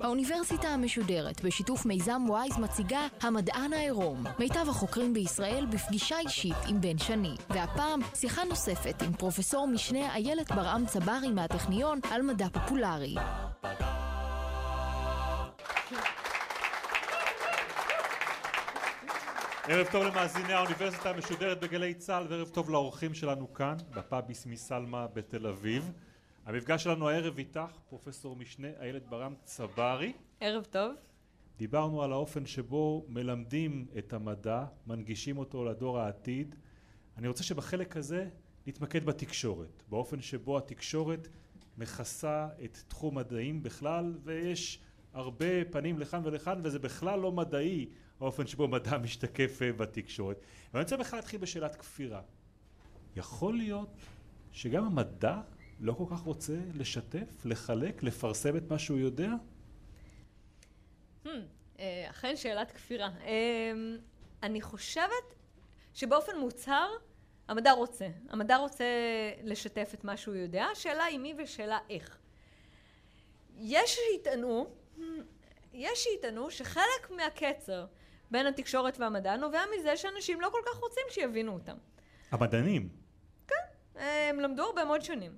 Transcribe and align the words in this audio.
האוניברסיטה 0.00 0.68
המשודרת 0.68 1.44
בשיתוף 1.44 1.86
מיזם 1.86 2.22
וויז 2.28 2.58
מציגה 2.58 3.06
המדען 3.22 3.72
העירום. 3.72 4.24
מיטב 4.38 4.68
החוקרים 4.68 5.14
בישראל 5.14 5.66
בפגישה 5.66 6.18
אישית 6.18 6.56
עם 6.68 6.80
בן 6.80 6.98
שני. 6.98 7.34
והפעם 7.50 8.00
שיחה 8.14 8.44
נוספת 8.44 9.02
עם 9.02 9.12
פרופסור 9.12 9.66
משנה 9.66 10.14
איילת 10.14 10.52
ברעם 10.52 10.86
צברי 10.86 11.30
מהטכניון 11.34 12.00
על 12.10 12.22
מדע 12.22 12.48
פופולרי. 12.48 13.14
ערב 19.68 19.86
טוב 19.92 20.04
למאזיני 20.04 20.52
האוניברסיטה 20.52 21.10
המשודרת 21.10 21.60
בגלי 21.60 21.94
צה"ל 21.94 22.26
וערב 22.30 22.48
טוב 22.48 22.70
לאורחים 22.70 23.14
שלנו 23.14 23.52
כאן 23.52 23.76
בפאביס 23.94 24.46
מסלמה 24.46 25.06
בתל 25.06 25.46
אביב. 25.46 25.92
המפגש 26.46 26.84
שלנו 26.84 27.08
הערב 27.08 27.38
איתך, 27.38 27.78
פרופסור 27.88 28.36
משנה 28.36 28.68
איילת 28.80 29.08
ברם 29.08 29.34
צברי. 29.44 30.12
ערב 30.40 30.64
טוב. 30.64 30.92
דיברנו 31.56 32.02
על 32.02 32.12
האופן 32.12 32.46
שבו 32.46 33.06
מלמדים 33.08 33.86
את 33.98 34.12
המדע, 34.12 34.64
מנגישים 34.86 35.38
אותו 35.38 35.64
לדור 35.64 35.98
העתיד. 35.98 36.54
אני 37.18 37.28
רוצה 37.28 37.42
שבחלק 37.42 37.96
הזה 37.96 38.28
נתמקד 38.66 39.04
בתקשורת, 39.04 39.82
באופן 39.88 40.20
שבו 40.20 40.58
התקשורת 40.58 41.28
מכסה 41.78 42.48
את 42.64 42.78
תחום 42.88 43.18
מדעים 43.18 43.62
בכלל 43.62 44.14
ויש 44.24 44.80
הרבה 45.12 45.64
פנים 45.70 45.98
לכאן 45.98 46.20
ולכאן 46.24 46.60
וזה 46.64 46.78
בכלל 46.78 47.20
לא 47.20 47.32
מדעי 47.32 47.86
האופן 48.24 48.46
שבו 48.46 48.68
מדע 48.68 48.98
משתקף 48.98 49.58
בתקשורת. 49.76 50.40
ואני 50.72 50.82
רוצה 50.84 50.96
בכלל 50.96 51.18
להתחיל 51.18 51.40
בשאלת 51.40 51.76
כפירה. 51.76 52.22
יכול 53.16 53.56
להיות 53.56 53.88
שגם 54.52 54.86
המדע 54.86 55.40
לא 55.80 55.92
כל 55.92 56.04
כך 56.10 56.20
רוצה 56.20 56.56
לשתף, 56.74 57.44
לחלק, 57.44 58.02
לפרסם 58.02 58.56
את 58.56 58.70
מה 58.70 58.78
שהוא 58.78 58.98
יודע? 58.98 59.30
Hmm, 61.24 61.28
אה, 61.78 62.06
אכן 62.10 62.36
שאלת 62.36 62.72
כפירה. 62.72 63.10
אה, 63.24 63.72
אני 64.42 64.60
חושבת 64.60 65.34
שבאופן 65.94 66.38
מוצהר 66.38 66.90
המדע 67.48 67.72
רוצה. 67.72 68.08
המדע 68.28 68.56
רוצה 68.56 68.84
לשתף 69.42 69.90
את 69.94 70.04
מה 70.04 70.16
שהוא 70.16 70.34
יודע, 70.34 70.64
השאלה 70.72 71.04
היא 71.04 71.18
מי 71.18 71.34
ושאלה 71.38 71.78
איך. 71.90 72.18
יש 73.58 73.98
שיטענו, 74.12 74.66
יש 75.72 75.98
שיטענו 76.04 76.50
שחלק 76.50 77.10
מהקצר 77.10 77.86
בין 78.30 78.46
התקשורת 78.46 79.00
והמדע 79.00 79.36
נובע 79.36 79.60
מזה 79.78 79.96
שאנשים 79.96 80.40
לא 80.40 80.48
כל 80.52 80.60
כך 80.66 80.78
רוצים 80.78 81.02
שיבינו 81.10 81.52
אותם. 81.52 81.76
המדענים? 82.30 82.88
כן, 83.46 84.00
הם 84.00 84.40
למדו 84.40 84.62
הרבה 84.62 84.84
מאוד 84.84 85.02
שנים. 85.02 85.32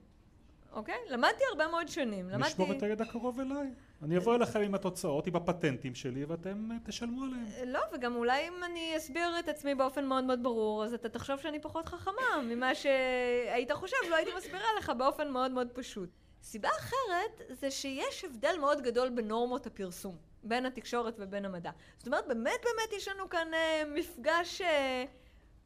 אוקיי? 0.73 0.99
למדתי 1.09 1.45
הרבה 1.51 1.69
מאוד 1.69 1.89
שנים. 1.89 2.31
למדתי... 2.31 2.53
נשמור 2.53 2.73
את 2.73 2.83
הידע 2.83 3.05
קרוב 3.05 3.41
אליי. 3.41 3.71
אני 4.03 4.17
אבוא 4.17 4.35
אליכם 4.35 4.61
עם 4.61 4.75
התוצאות, 4.75 5.27
עם 5.27 5.37
הפטנטים 5.37 5.95
שלי, 5.95 6.25
ואתם 6.25 6.69
אה, 6.73 6.77
תשלמו 6.85 7.25
עליהם. 7.25 7.73
לא, 7.73 7.81
וגם 7.93 8.17
אולי 8.17 8.49
אם 8.49 8.65
אני 8.65 8.97
אסביר 8.97 9.39
את 9.39 9.49
עצמי 9.49 9.75
באופן 9.75 10.05
מאוד 10.05 10.25
מאוד 10.25 10.43
ברור, 10.43 10.85
אז 10.85 10.95
אתה 10.95 11.09
תחשוב 11.09 11.41
שאני 11.41 11.61
פחות 11.61 11.89
חכמה 11.89 12.43
ממה 12.43 12.75
שהיית 12.75 13.73
חושב, 13.73 13.97
לא 14.11 14.17
הייתי 14.17 14.31
מסבירה 14.37 14.67
לך 14.79 14.93
באופן 14.99 15.29
מאוד 15.29 15.51
מאוד 15.51 15.69
פשוט. 15.73 16.09
סיבה 16.43 16.69
אחרת 16.79 17.43
זה 17.51 17.71
שיש 17.71 18.25
הבדל 18.25 18.57
מאוד 18.61 18.83
גדול 18.83 19.09
בנורמות 19.09 19.67
הפרסום, 19.67 20.17
בין 20.49 20.67
התקשורת 20.67 21.15
ובין 21.19 21.45
המדע. 21.45 21.71
זאת 21.99 22.07
אומרת, 22.07 22.29
באמת 22.29 22.61
באמת 22.65 22.93
יש 22.93 23.09
לנו 23.09 23.29
כאן 23.29 23.55
אה, 23.55 23.83
מפגש 23.95 24.61
אה, 24.61 25.05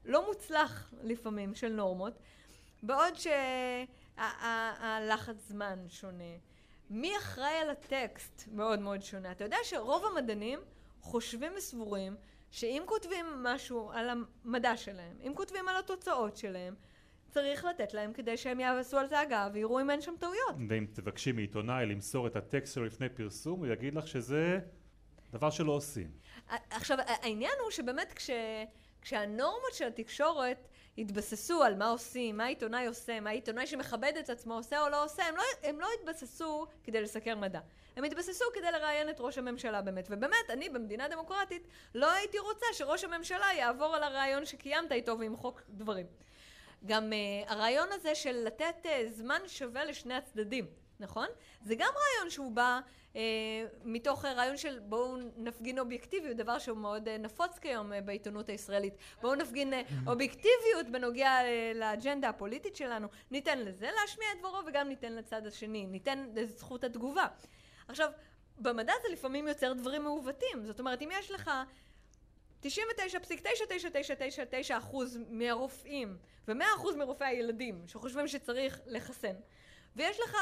לא 0.05 0.27
מוצלח 0.27 0.92
לפעמים 1.03 1.55
של 1.55 1.73
נורמות, 1.73 2.12
בעוד 2.83 3.17
ש... 3.17 3.27
הלחץ 4.81 5.48
זמן 5.48 5.78
שונה. 5.89 6.34
מי 6.91 7.17
אחראי 7.17 7.55
על 7.55 7.70
הטקסט 7.70 8.48
מאוד 8.53 8.78
מאוד 8.78 9.02
שונה. 9.02 9.33
אתה 9.33 9.45
יודע 9.45 9.57
שרוב 9.63 10.05
המדענים 10.05 10.61
חושבים 11.01 11.52
וסבורים 11.57 12.17
שאם 12.51 12.83
כותבים 12.86 13.27
משהו 13.42 13.90
על 13.92 14.08
המדע 14.11 14.77
שלהם, 14.77 15.17
אם 15.20 15.33
כותבים 15.35 15.69
על 15.69 15.77
התוצאות 15.77 16.36
שלהם, 16.36 16.74
צריך 17.30 17.64
לתת 17.64 17.95
להם 17.95 18.13
כדי 18.13 18.36
שהם 18.36 18.61
יעשו 18.61 18.98
על 18.98 19.07
זה 19.07 19.23
אגב 19.23 19.51
ויראו 19.52 19.80
אם 19.80 19.91
אין 19.91 20.01
שם 20.01 20.14
טעויות. 20.18 20.55
ואם 20.68 20.86
תבקשי 20.92 21.33
מעיתונאי 21.33 21.86
למסור 21.86 22.27
את 22.27 22.36
הטקסט 22.36 22.74
שלו 22.74 22.85
לפני 22.85 23.08
פרסום, 23.08 23.58
הוא 23.58 23.67
יגיד 23.67 23.95
לך 23.95 24.08
שזה 24.08 24.58
דבר 25.30 25.51
שלא 25.51 25.73
עושים. 25.73 26.11
עכשיו, 26.70 26.98
העניין 27.07 27.55
הוא 27.63 27.70
שבאמת 27.70 28.13
כש... 28.13 28.30
כשהנורמות 29.02 29.73
של 29.73 29.86
התקשורת 29.86 30.69
התבססו 30.98 31.63
על 31.63 31.74
מה 31.74 31.89
עושים, 31.89 32.36
מה 32.36 32.45
עיתונאי 32.45 32.86
עושה, 32.86 33.20
מה 33.20 33.30
עיתונאי 33.30 33.67
שמכבד 33.67 34.13
את 34.20 34.30
עצמו 34.30 34.55
עושה 34.55 34.80
או 34.80 34.89
לא 34.89 35.05
עושה, 35.05 35.24
הם 35.24 35.36
לא, 35.36 35.42
הם 35.63 35.80
לא 35.80 35.89
התבססו 36.01 36.67
כדי 36.85 37.01
לסקר 37.01 37.36
מדע. 37.36 37.61
הם 37.96 38.05
התבססו 38.05 38.45
כדי 38.55 38.73
לראיין 38.73 39.11
את 39.11 39.17
ראש 39.20 39.39
הממשלה 39.39 39.83
באמת. 39.83 40.08
ובאמת, 40.11 40.51
אני 40.51 40.69
במדינה 40.69 41.08
דמוקרטית 41.08 41.69
לא 41.95 42.13
הייתי 42.13 42.39
רוצה 42.39 42.67
שראש 42.73 43.05
הממשלה 43.05 43.46
יעבור 43.58 43.96
על 43.96 44.02
הרעיון 44.02 44.45
שקיימת 44.45 44.92
איתו 44.92 45.19
וימחוק 45.19 45.63
דברים. 45.69 46.07
גם 46.86 47.13
uh, 47.13 47.51
הרעיון 47.51 47.89
הזה 47.92 48.14
של 48.14 48.42
לתת 48.45 48.74
uh, 48.85 48.89
זמן 49.11 49.41
שווה 49.46 49.85
לשני 49.85 50.14
הצדדים. 50.14 50.67
נכון? 51.01 51.27
זה 51.63 51.74
גם 51.74 51.89
רעיון 51.96 52.30
שהוא 52.30 52.52
בא 52.52 52.80
אה, 53.17 53.23
מתוך 53.85 54.24
רעיון 54.24 54.57
של 54.57 54.79
בואו 54.79 55.17
נפגין 55.36 55.79
אובייקטיביות, 55.79 56.36
דבר 56.36 56.58
שהוא 56.58 56.79
מאוד 56.79 57.08
אה, 57.08 57.19
נפוץ 57.19 57.58
כיום 57.58 57.92
אה, 57.92 58.01
בעיתונות 58.01 58.48
הישראלית. 58.48 58.95
בואו 59.20 59.35
נפגין 59.35 59.73
אה, 59.73 59.83
אובייקטיביות 60.07 60.86
בנוגע 60.90 61.30
אה, 61.30 61.73
לאג'נדה 61.74 62.29
הפוליטית 62.29 62.77
שלנו. 62.77 63.08
ניתן 63.30 63.58
לזה 63.58 63.89
להשמיע 64.01 64.29
את 64.33 64.39
דברו 64.39 64.58
וגם 64.67 64.89
ניתן 64.89 65.13
לצד 65.13 65.46
השני. 65.46 65.86
ניתן 65.86 66.27
לזכות 66.35 66.85
התגובה. 66.85 67.27
עכשיו, 67.89 68.11
במדע 68.58 68.92
זה 69.02 69.13
לפעמים 69.13 69.48
יוצר 69.48 69.73
דברים 69.73 70.02
מעוותים. 70.02 70.64
זאת 70.64 70.80
אומרת, 70.80 71.02
אם 71.02 71.08
יש 71.13 71.30
לך 71.30 71.51
99.999999% 72.62 72.66
מהרופאים 75.28 76.16
ו-100% 76.48 76.96
מרופאי 76.98 77.26
הילדים 77.26 77.82
שחושבים 77.86 78.28
שצריך 78.28 78.80
לחסן, 78.86 79.34
ויש 79.96 80.20
לך 80.20 80.36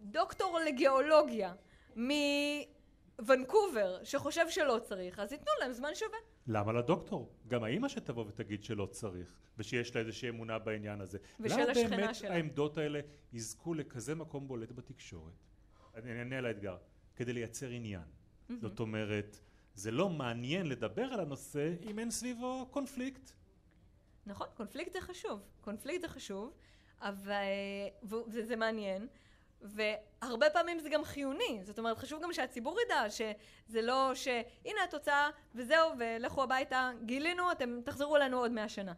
דוקטור 0.00 0.58
לגיאולוגיה 0.66 1.54
מוונקובר 3.18 4.04
שחושב 4.04 4.48
שלא 4.48 4.78
צריך, 4.82 5.18
אז 5.18 5.32
ייתנו 5.32 5.52
להם 5.60 5.72
זמן 5.72 5.94
שווה. 5.94 6.18
למה 6.46 6.72
לדוקטור? 6.72 7.32
גם 7.48 7.64
האימא 7.64 7.88
שתבוא 7.88 8.24
ותגיד 8.28 8.64
שלא 8.64 8.86
צריך, 8.86 9.40
ושיש 9.58 9.94
לה 9.94 10.00
איזושהי 10.00 10.28
אמונה 10.28 10.58
בעניין 10.58 11.00
הזה. 11.00 11.18
ושל 11.40 11.70
השכנה 11.70 12.14
שלה. 12.14 12.28
למה 12.28 12.38
באמת 12.38 12.44
העמדות 12.46 12.78
האלה 12.78 13.00
יזכו 13.32 13.74
לכזה 13.74 14.14
מקום 14.14 14.48
בולט 14.48 14.72
בתקשורת? 14.72 15.32
אני 15.94 16.18
אענה 16.18 16.38
על 16.38 16.46
האתגר. 16.46 16.76
כדי 17.16 17.32
לייצר 17.32 17.68
עניין. 17.68 18.02
Mm-hmm. 18.02 18.52
זאת 18.60 18.80
אומרת, 18.80 19.40
זה 19.80 19.90
לא 19.90 20.08
מעניין 20.08 20.66
לדבר 20.66 21.04
על 21.04 21.20
הנושא 21.20 21.74
אם 21.90 21.98
אין 21.98 22.10
סביבו 22.10 22.66
קונפליקט. 22.70 23.30
נכון, 24.26 24.46
קונפליקט 24.56 24.92
זה 24.92 25.00
חשוב. 25.00 25.40
קונפליקט 25.60 26.00
זה 26.00 26.08
חשוב, 26.08 26.52
אבל... 27.00 27.44
וזה 28.02 28.56
מעניין. 28.56 29.06
והרבה 29.62 30.50
פעמים 30.50 30.78
זה 30.78 30.88
גם 30.88 31.04
חיוני, 31.04 31.60
זאת 31.62 31.78
אומרת 31.78 31.98
חשוב 31.98 32.22
גם 32.22 32.32
שהציבור 32.32 32.78
ידע 32.86 33.10
שזה 33.10 33.82
לא 33.82 34.14
שהנה 34.14 34.84
התוצאה 34.84 35.30
וזהו 35.54 35.90
ולכו 35.98 36.42
הביתה, 36.42 36.90
גילינו, 37.04 37.52
אתם 37.52 37.80
תחזרו 37.84 38.16
אלינו 38.16 38.38
עוד 38.38 38.52
מאה 38.52 38.68
שנה. 38.68 38.92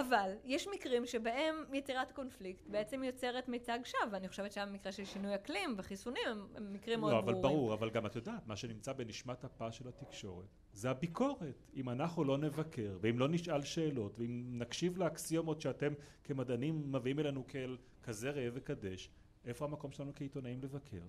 אבל 0.00 0.30
יש 0.44 0.68
מקרים 0.68 1.06
שבהם 1.06 1.54
יצירת 1.72 2.12
קונפליקט 2.12 2.66
בעצם 2.66 3.04
יוצרת 3.04 3.48
מיצג 3.48 3.78
שווא, 3.84 4.02
ואני 4.12 4.28
חושבת 4.28 4.52
שהמקרה 4.52 4.92
של 4.92 5.04
שינוי 5.04 5.34
אקלים 5.34 5.74
וחיסונים 5.76 6.22
הם, 6.26 6.72
מקרים 6.72 7.00
מאוד 7.00 7.12
לא, 7.12 7.20
ברורים. 7.20 7.38
אבל 7.38 7.48
ברור, 7.48 7.74
אבל 7.74 7.90
גם 7.90 8.06
את 8.06 8.16
יודעת, 8.16 8.46
מה 8.46 8.56
שנמצא 8.56 8.92
בנשמת 8.92 9.44
אפה 9.44 9.72
של 9.72 9.88
התקשורת 9.88 10.46
זה 10.72 10.90
הביקורת. 10.90 11.64
אם 11.74 11.88
אנחנו 11.88 12.24
לא 12.24 12.38
נבקר, 12.38 12.98
ואם 13.00 13.18
לא 13.18 13.28
נשאל 13.28 13.62
שאלות, 13.62 14.18
ואם 14.18 14.58
נקשיב 14.58 14.98
לאקסיומות 14.98 15.60
שאתם 15.60 15.92
כמדענים 16.24 16.92
מביאים 16.92 17.18
אלינו 17.18 17.46
כאל 17.46 17.76
כזה 18.02 18.30
ראה 18.30 18.48
וקדש, 18.54 19.10
איפה 19.44 19.64
המקום 19.64 19.90
שלנו 19.92 20.12
כעיתונאים 20.14 20.60
לבקר? 20.62 21.02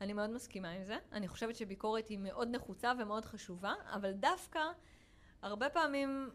אני 0.00 0.12
מאוד 0.12 0.30
מסכימה 0.30 0.70
עם 0.70 0.84
זה. 0.84 0.96
אני 1.12 1.28
חושבת 1.28 1.56
שביקורת 1.56 2.08
היא 2.08 2.18
מאוד 2.18 2.48
נחוצה 2.48 2.92
ומאוד 2.98 3.24
חשובה, 3.24 3.72
אבל 3.94 4.12
דווקא 4.12 4.60
הרבה 5.42 5.68
פעמים 5.70 6.30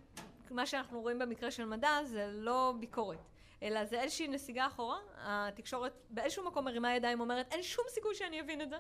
מה 0.52 0.66
שאנחנו 0.66 1.02
רואים 1.02 1.20
במקרה 1.20 1.52
של 1.52 1.66
מדע 1.66 2.04
זה 2.04 2.28
לא 2.32 2.74
ביקורת, 2.80 3.20
אלא 3.64 3.86
זה 3.86 4.02
איזושהי 4.02 4.28
נסיגה 4.28 4.68
אחורה. 4.68 4.98
התקשורת 5.18 5.94
באיזשהו 6.10 6.46
מקום 6.46 6.66
מרימה 6.66 6.96
ידיים 6.96 7.20
ואומרת, 7.20 7.54
אין 7.54 7.64
שום 7.64 7.86
סיכוי 7.90 8.16
שאני 8.16 8.42
אבין 8.42 8.62
את 8.62 8.70
זה. 8.70 8.78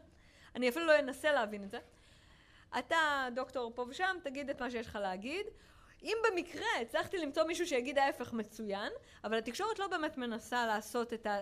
אני 0.55 0.69
אפילו 0.69 0.85
לא 0.85 0.99
אנסה 0.99 1.31
להבין 1.31 1.63
את 1.63 1.71
זה. 1.71 1.79
אתה, 2.79 3.27
דוקטור 3.35 3.71
פה 3.75 3.85
ושם, 3.89 4.17
תגיד 4.23 4.49
את 4.49 4.61
מה 4.61 4.71
שיש 4.71 4.87
לך 4.87 4.95
להגיד. 4.95 5.45
אם 6.03 6.17
במקרה 6.31 6.67
הצלחתי 6.81 7.17
למצוא 7.17 7.43
מישהו 7.43 7.67
שיגיד 7.67 7.97
ההפך 7.97 8.33
מצוין, 8.33 8.91
אבל 9.23 9.37
התקשורת 9.37 9.79
לא 9.79 9.87
באמת 9.87 10.17
מנסה 10.17 10.65
לעשות 10.65 11.13
את 11.13 11.25
ה... 11.25 11.41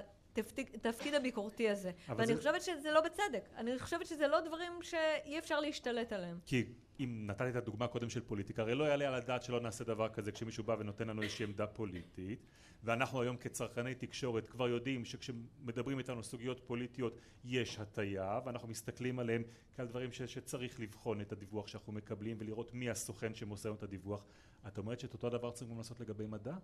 התפקיד 0.73 1.13
הביקורתי 1.13 1.69
הזה. 1.69 1.91
ואני 2.07 2.27
זה... 2.27 2.37
חושבת 2.37 2.61
שזה 2.61 2.91
לא 2.91 3.01
בצדק. 3.01 3.49
אני 3.57 3.79
חושבת 3.79 4.05
שזה 4.07 4.27
לא 4.27 4.39
דברים 4.41 4.71
שאי 4.81 5.39
אפשר 5.39 5.59
להשתלט 5.59 6.13
עליהם. 6.13 6.39
כי 6.45 6.65
אם 6.99 7.23
נתתי 7.27 7.49
את 7.49 7.55
הדוגמה 7.55 7.87
קודם 7.87 8.09
של 8.09 8.21
פוליטיקה, 8.21 8.61
הרי 8.61 8.75
לא 8.75 8.83
יעלה 8.83 9.07
על 9.07 9.13
הדעת 9.13 9.43
שלא 9.43 9.59
נעשה 9.59 9.83
דבר 9.83 10.09
כזה 10.09 10.31
כשמישהו 10.31 10.63
בא 10.63 10.75
ונותן 10.79 11.07
לנו 11.07 11.21
איזושהי 11.21 11.45
עמדה 11.45 11.67
פוליטית, 11.67 12.45
ואנחנו 12.83 13.21
היום 13.21 13.37
כצרכני 13.37 13.95
תקשורת 13.95 14.49
כבר 14.49 14.67
יודעים 14.67 15.05
שכשמדברים 15.05 15.97
איתנו 15.97 16.23
סוגיות 16.23 16.59
פוליטיות 16.67 17.17
יש 17.45 17.79
הטיה, 17.79 18.39
ואנחנו 18.45 18.67
מסתכלים 18.67 19.19
עליהם 19.19 19.43
כעל 19.75 19.87
דברים 19.87 20.11
ש, 20.11 20.21
שצריך 20.21 20.79
לבחון 20.79 21.21
את 21.21 21.31
הדיווח 21.31 21.67
שאנחנו 21.67 21.93
מקבלים 21.93 22.37
ולראות 22.39 22.73
מי 22.73 22.89
הסוכן 22.89 23.35
שמוסר 23.35 23.73
את 23.73 23.83
הדיווח. 23.83 24.25
את 24.67 24.77
אומרת 24.77 24.99
שאת 24.99 25.13
אותו 25.13 25.29
דבר 25.29 25.51
צריכים 25.51 25.77
לעשות 25.77 25.99
לגבי 25.99 26.25
מדע? 26.27 26.55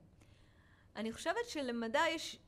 אני 0.96 1.14
חושבת 1.14 1.46
שלמדע 1.48 2.02
יש 2.16 2.40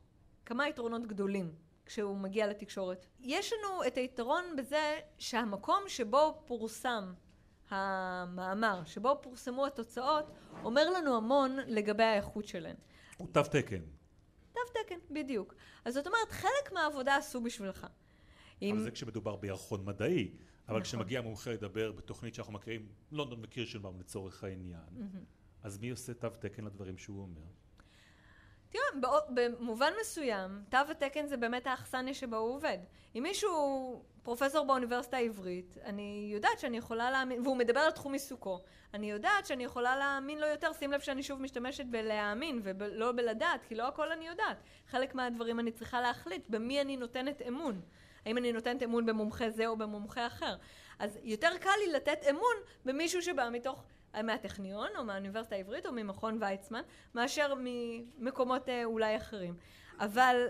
כמה 0.45 0.69
יתרונות 0.69 1.07
גדולים 1.07 1.55
כשהוא 1.85 2.17
מגיע 2.17 2.47
לתקשורת. 2.47 3.05
יש 3.19 3.53
לנו 3.53 3.83
את 3.87 3.97
היתרון 3.97 4.43
בזה 4.57 4.99
שהמקום 5.17 5.83
שבו 5.87 6.43
פורסם 6.45 7.13
המאמר, 7.69 8.81
שבו 8.85 9.19
פורסמו 9.21 9.65
התוצאות, 9.65 10.25
אומר 10.63 10.89
לנו 10.89 11.17
המון 11.17 11.57
לגבי 11.67 12.03
האיכות 12.03 12.47
שלהן. 12.47 12.75
הוא 13.17 13.27
תו 13.31 13.43
תקן. 13.43 13.81
תו 14.53 14.59
תקן, 14.83 14.99
בדיוק. 15.11 15.55
אז 15.85 15.93
זאת 15.93 16.07
אומרת, 16.07 16.31
חלק 16.31 16.71
מהעבודה 16.73 17.15
עשו 17.15 17.41
בשבילך. 17.41 17.87
אם... 18.61 18.75
אבל 18.75 18.83
זה 18.83 18.91
כשמדובר 18.91 19.35
בירחון 19.35 19.85
מדעי. 19.85 20.31
אבל 20.67 20.73
נכון. 20.73 20.81
כשמגיע 20.81 21.21
מומחה 21.21 21.51
לדבר 21.51 21.91
בתוכנית 21.91 22.35
שאנחנו 22.35 22.53
מכירים, 22.53 22.87
לונדון 23.11 23.39
וקירשנבאום 23.43 23.99
לצורך 23.99 24.43
העניין, 24.43 24.81
mm-hmm. 24.97 25.63
אז 25.63 25.77
מי 25.77 25.89
עושה 25.89 26.13
תו 26.13 26.29
תקן 26.29 26.65
לדברים 26.65 26.97
שהוא 26.97 27.21
אומר? 27.21 27.41
תראה, 28.69 28.83
במובן 29.29 29.93
מסוים, 30.01 30.63
תו 30.69 30.77
התקן 30.91 31.27
זה 31.27 31.37
באמת 31.37 31.67
האכסניה 31.67 32.13
שבה 32.13 32.37
הוא 32.37 32.55
עובד. 32.55 32.77
אם 33.15 33.23
מישהו 33.23 34.03
פרופסור 34.23 34.65
באוניברסיטה 34.65 35.17
העברית, 35.17 35.77
אני 35.83 36.29
יודעת 36.33 36.59
שאני 36.59 36.77
יכולה 36.77 37.11
להאמין, 37.11 37.41
והוא 37.41 37.57
מדבר 37.57 37.79
על 37.79 37.91
תחום 37.91 38.13
עיסוקו, 38.13 38.59
אני 38.93 39.11
יודעת 39.11 39.45
שאני 39.45 39.63
יכולה 39.63 39.95
להאמין 39.95 40.39
לו 40.39 40.47
יותר, 40.47 40.73
שים 40.73 40.91
לב 40.91 40.99
שאני 40.99 41.23
שוב 41.23 41.41
משתמשת 41.41 41.85
בלהאמין 41.85 42.61
ולא 42.63 43.11
בלדעת, 43.11 43.65
כי 43.67 43.75
לא 43.75 43.87
הכל 43.87 44.11
אני 44.11 44.27
יודעת. 44.27 44.57
חלק 44.87 45.15
מהדברים 45.15 45.59
אני 45.59 45.71
צריכה 45.71 46.01
להחליט 46.01 46.49
במי 46.49 46.81
אני 46.81 46.97
נותנת 46.97 47.41
אמון. 47.47 47.81
האם 48.25 48.37
אני 48.37 48.51
נותנת 48.51 48.83
אמון 48.83 49.05
במומחה 49.05 49.49
זה 49.49 49.67
או 49.67 49.77
במומחה 49.77 50.27
אחר. 50.27 50.55
אז 50.99 51.19
יותר 51.23 51.57
קל 51.59 51.69
לי 51.85 51.91
לתת 51.93 52.19
אמון 52.29 52.55
במישהו 52.85 53.21
שבא 53.21 53.49
מתוך 53.51 53.83
מהטכניון 54.23 54.87
או 54.97 55.03
מהאוניברסיטה 55.03 55.55
העברית 55.55 55.85
או 55.85 55.91
ממכון 55.91 56.37
ויצמן 56.41 56.81
מאשר 57.15 57.53
ממקומות 57.59 58.69
אה, 58.69 58.83
אולי 58.83 59.17
אחרים 59.17 59.55
אבל 59.99 60.47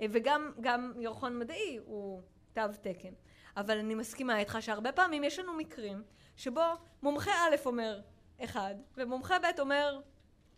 אה, 0.00 0.06
וגם 0.10 0.52
גם 0.60 0.92
ירחון 0.98 1.38
מדעי 1.38 1.78
הוא 1.84 2.22
תו 2.52 2.60
תקן 2.82 3.12
אבל 3.56 3.78
אני 3.78 3.94
מסכימה 3.94 4.38
איתך 4.38 4.58
שהרבה 4.60 4.92
פעמים 4.92 5.24
יש 5.24 5.38
לנו 5.38 5.54
מקרים 5.54 6.02
שבו 6.36 6.62
מומחה 7.02 7.30
א' 7.30 7.56
אומר 7.66 8.00
אחד 8.40 8.74
ומומחה 8.96 9.38
ב' 9.38 9.60
אומר 9.60 10.00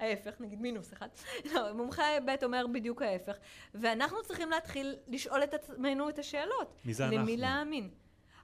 ההפך, 0.01 0.41
נגיד 0.41 0.61
מינוס 0.61 0.93
אחד, 0.93 1.09
לא, 1.55 1.73
מומחה 1.73 2.05
ב' 2.27 2.45
אומר 2.45 2.67
בדיוק 2.73 3.03
ההפך, 3.03 3.37
ואנחנו 3.75 4.23
צריכים 4.23 4.51
להתחיל 4.51 4.97
לשאול 5.09 5.45
את 5.45 5.55
עצמנו 5.55 6.09
את 6.09 6.19
השאלות. 6.19 6.75
מי 6.85 6.95
זה 6.95 7.05
אנחנו? 7.05 7.19
למי 7.19 7.37
להאמין. 7.37 7.91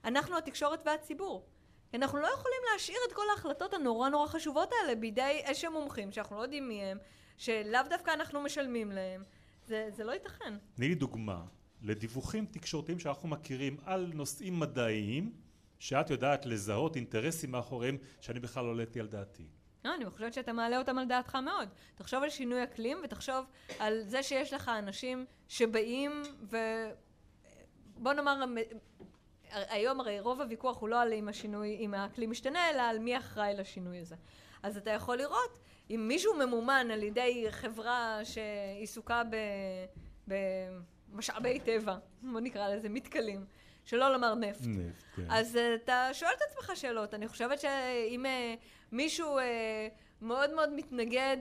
אנחנו 0.05 0.37
התקשורת 0.37 0.81
והציבור. 0.85 1.45
אנחנו 1.95 2.19
לא 2.19 2.27
יכולים 2.27 2.59
להשאיר 2.73 2.97
את 3.07 3.13
כל 3.13 3.23
ההחלטות 3.31 3.73
הנורא 3.73 4.09
נורא 4.09 4.27
חשובות 4.27 4.69
האלה 4.71 4.95
בידי 4.95 5.41
איזה 5.43 5.69
מומחים 5.69 6.11
שאנחנו 6.11 6.37
לא 6.37 6.41
יודעים 6.41 6.67
מי 6.67 6.83
הם, 6.83 6.97
שלאו 7.37 7.81
דווקא 7.89 8.11
אנחנו 8.11 8.41
משלמים 8.41 8.91
להם. 8.91 9.23
זה, 9.67 9.87
זה 9.89 10.03
לא 10.03 10.11
ייתכן. 10.11 10.53
תני 10.75 10.87
לי 10.87 10.95
דוגמה 10.95 11.41
לדיווחים 11.81 12.45
תקשורתיים 12.45 12.99
שאנחנו 12.99 13.29
מכירים 13.29 13.77
על 13.85 14.11
נושאים 14.13 14.59
מדעיים 14.59 15.33
שאת 15.79 16.09
יודעת 16.09 16.45
לזהות 16.45 16.95
אינטרסים 16.95 17.51
מאחוריהם 17.51 17.97
שאני 18.21 18.39
בכלל 18.39 18.65
לא 18.65 18.71
עליתי 18.71 18.99
על 18.99 19.07
דעתי. 19.07 19.47
לא, 19.85 19.95
אני 19.95 20.09
חושבת 20.09 20.33
שאתה 20.33 20.53
מעלה 20.53 20.77
אותם 20.77 20.97
על 20.97 21.07
דעתך 21.07 21.35
מאוד. 21.35 21.69
תחשוב 21.95 22.23
על 22.23 22.29
שינוי 22.29 22.63
אקלים 22.63 22.97
ותחשוב 23.03 23.45
על 23.79 24.01
זה 24.03 24.23
שיש 24.23 24.53
לך 24.53 24.69
אנשים 24.79 25.25
שבאים 25.47 26.23
ו... 26.51 26.57
בוא 27.97 28.13
נאמר 28.13 28.45
היום 29.51 29.99
הרי 29.99 30.19
רוב 30.19 30.41
הוויכוח 30.41 30.81
הוא 30.81 30.89
לא 30.89 31.01
על 31.01 31.13
אם 31.13 31.27
השינוי, 31.27 31.77
אם 31.79 31.93
האקלים 31.93 32.31
משתנה, 32.31 32.69
אלא 32.69 32.81
על 32.81 32.99
מי 32.99 33.17
אחראי 33.17 33.53
לשינוי 33.57 33.99
הזה. 33.99 34.15
אז 34.63 34.77
אתה 34.77 34.91
יכול 34.91 35.17
לראות 35.17 35.59
אם 35.89 36.05
מישהו 36.07 36.33
ממומן 36.33 36.87
על 36.93 37.03
ידי 37.03 37.45
חברה 37.49 38.19
שעיסוקה 38.23 39.21
במשאבי 40.27 41.59
טבע, 41.59 41.97
בוא 42.21 42.39
נקרא 42.39 42.69
לזה 42.69 42.89
מתכלים, 42.89 43.45
שלא 43.85 44.13
לומר 44.13 44.35
נפט. 44.35 44.65
נפט, 44.65 45.03
כן. 45.15 45.25
אז 45.29 45.55
uh, 45.55 45.83
אתה 45.83 46.09
שואל 46.13 46.31
את 46.37 46.41
עצמך 46.41 46.71
שאלות. 46.75 47.13
אני 47.13 47.27
חושבת 47.27 47.59
שאם 47.59 48.25
uh, 48.25 48.59
מישהו 48.91 49.39
uh, 49.39 49.41
מאוד 50.21 50.53
מאוד 50.53 50.73
מתנגד 50.73 51.37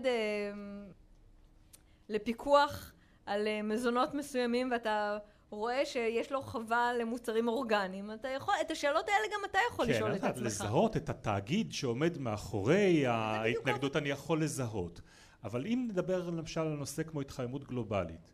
לפיקוח 2.09 2.93
על 3.27 3.49
מזונות 3.63 4.15
מסוימים 4.15 4.71
ואתה 4.73 5.19
רואה 5.55 5.87
שיש 5.87 6.33
לו 6.33 6.43
חווה 6.43 6.93
למוצרים 6.93 7.49
אורגניים, 7.49 8.11
אתה 8.13 8.29
יכול, 8.29 8.55
את 8.61 8.71
השאלות 8.71 9.09
האלה 9.09 9.35
גם 9.35 9.41
אתה 9.51 9.59
יכול 9.71 9.87
כן, 9.87 9.93
לשאול 9.93 10.15
את 10.15 10.25
עצמך. 10.25 10.39
כן, 10.39 10.45
לזהות 10.45 10.97
את 10.97 11.09
התאגיד 11.09 11.73
שעומד 11.73 12.19
מאחורי 12.19 13.07
ההתנגדות 13.07 13.97
אני 13.97 14.09
יכול 14.09 14.43
לזהות. 14.43 15.01
אבל 15.45 15.67
אם 15.67 15.87
נדבר 15.91 16.31
למשל 16.31 16.61
על 16.61 16.69
נושא 16.69 17.03
כמו 17.03 17.21
התחממות 17.21 17.65
גלובלית, 17.65 18.33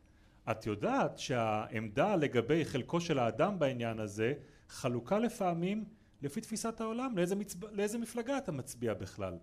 את 0.51 0.67
יודעת 0.67 1.19
שהעמדה 1.19 2.17
לגבי 2.17 2.65
חלקו 2.65 3.01
של 3.01 3.19
האדם 3.19 3.59
בעניין 3.59 3.99
הזה 3.99 4.35
חלוקה 4.69 5.19
לפעמים 5.19 5.85
לפי 6.23 6.41
תפיסת 6.41 6.81
העולם, 6.81 7.17
לאיזה, 7.17 7.37
מצב... 7.37 7.65
לאיזה 7.65 7.99
מפלגה 7.99 8.39
אתה 8.39 8.53
מצביע 8.53 8.95
בכלל. 8.95 9.35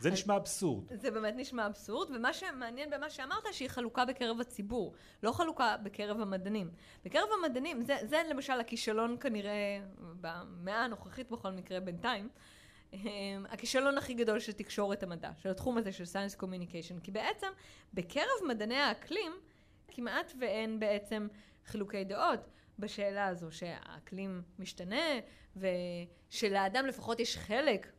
זה 0.00 0.10
נשמע 0.10 0.36
אבסורד. 0.36 0.84
זה 0.94 1.10
באמת 1.10 1.34
נשמע 1.36 1.66
אבסורד, 1.66 2.10
ומה 2.10 2.32
שמעניין 2.32 2.90
במה 2.90 3.10
שאמרת, 3.10 3.44
שהיא 3.52 3.68
חלוקה 3.68 4.04
בקרב 4.04 4.40
הציבור, 4.40 4.94
לא 5.22 5.32
חלוקה 5.32 5.76
בקרב 5.82 6.20
המדענים. 6.20 6.70
בקרב 7.04 7.28
המדענים, 7.38 7.82
זה, 7.82 7.96
זה 8.02 8.22
למשל 8.30 8.60
הכישלון 8.60 9.16
כנראה, 9.20 9.80
במאה 10.20 10.84
הנוכחית 10.84 11.30
בכל 11.30 11.50
מקרה 11.50 11.80
בינתיים, 11.80 12.28
אמ, 12.92 13.46
הכישלון 13.48 13.98
הכי 13.98 14.14
גדול 14.14 14.38
של 14.38 14.52
תקשורת 14.52 15.02
המדע, 15.02 15.30
של 15.38 15.48
התחום 15.48 15.78
הזה 15.78 15.92
של 15.92 16.04
science 16.04 16.40
communication, 16.40 17.00
כי 17.02 17.10
בעצם 17.10 17.46
בקרב 17.94 18.48
מדעני 18.48 18.76
האקלים 18.76 19.32
כמעט 19.88 20.32
ואין 20.40 20.80
בעצם 20.80 21.28
חילוקי 21.66 22.04
דעות 22.04 22.40
בשאלה 22.80 23.26
הזו 23.26 23.52
שהאקלים 23.52 24.42
משתנה 24.58 25.20
ושלאדם 25.56 26.86
לפחות 26.86 27.20
יש 27.20 27.36
חלק 27.36 27.92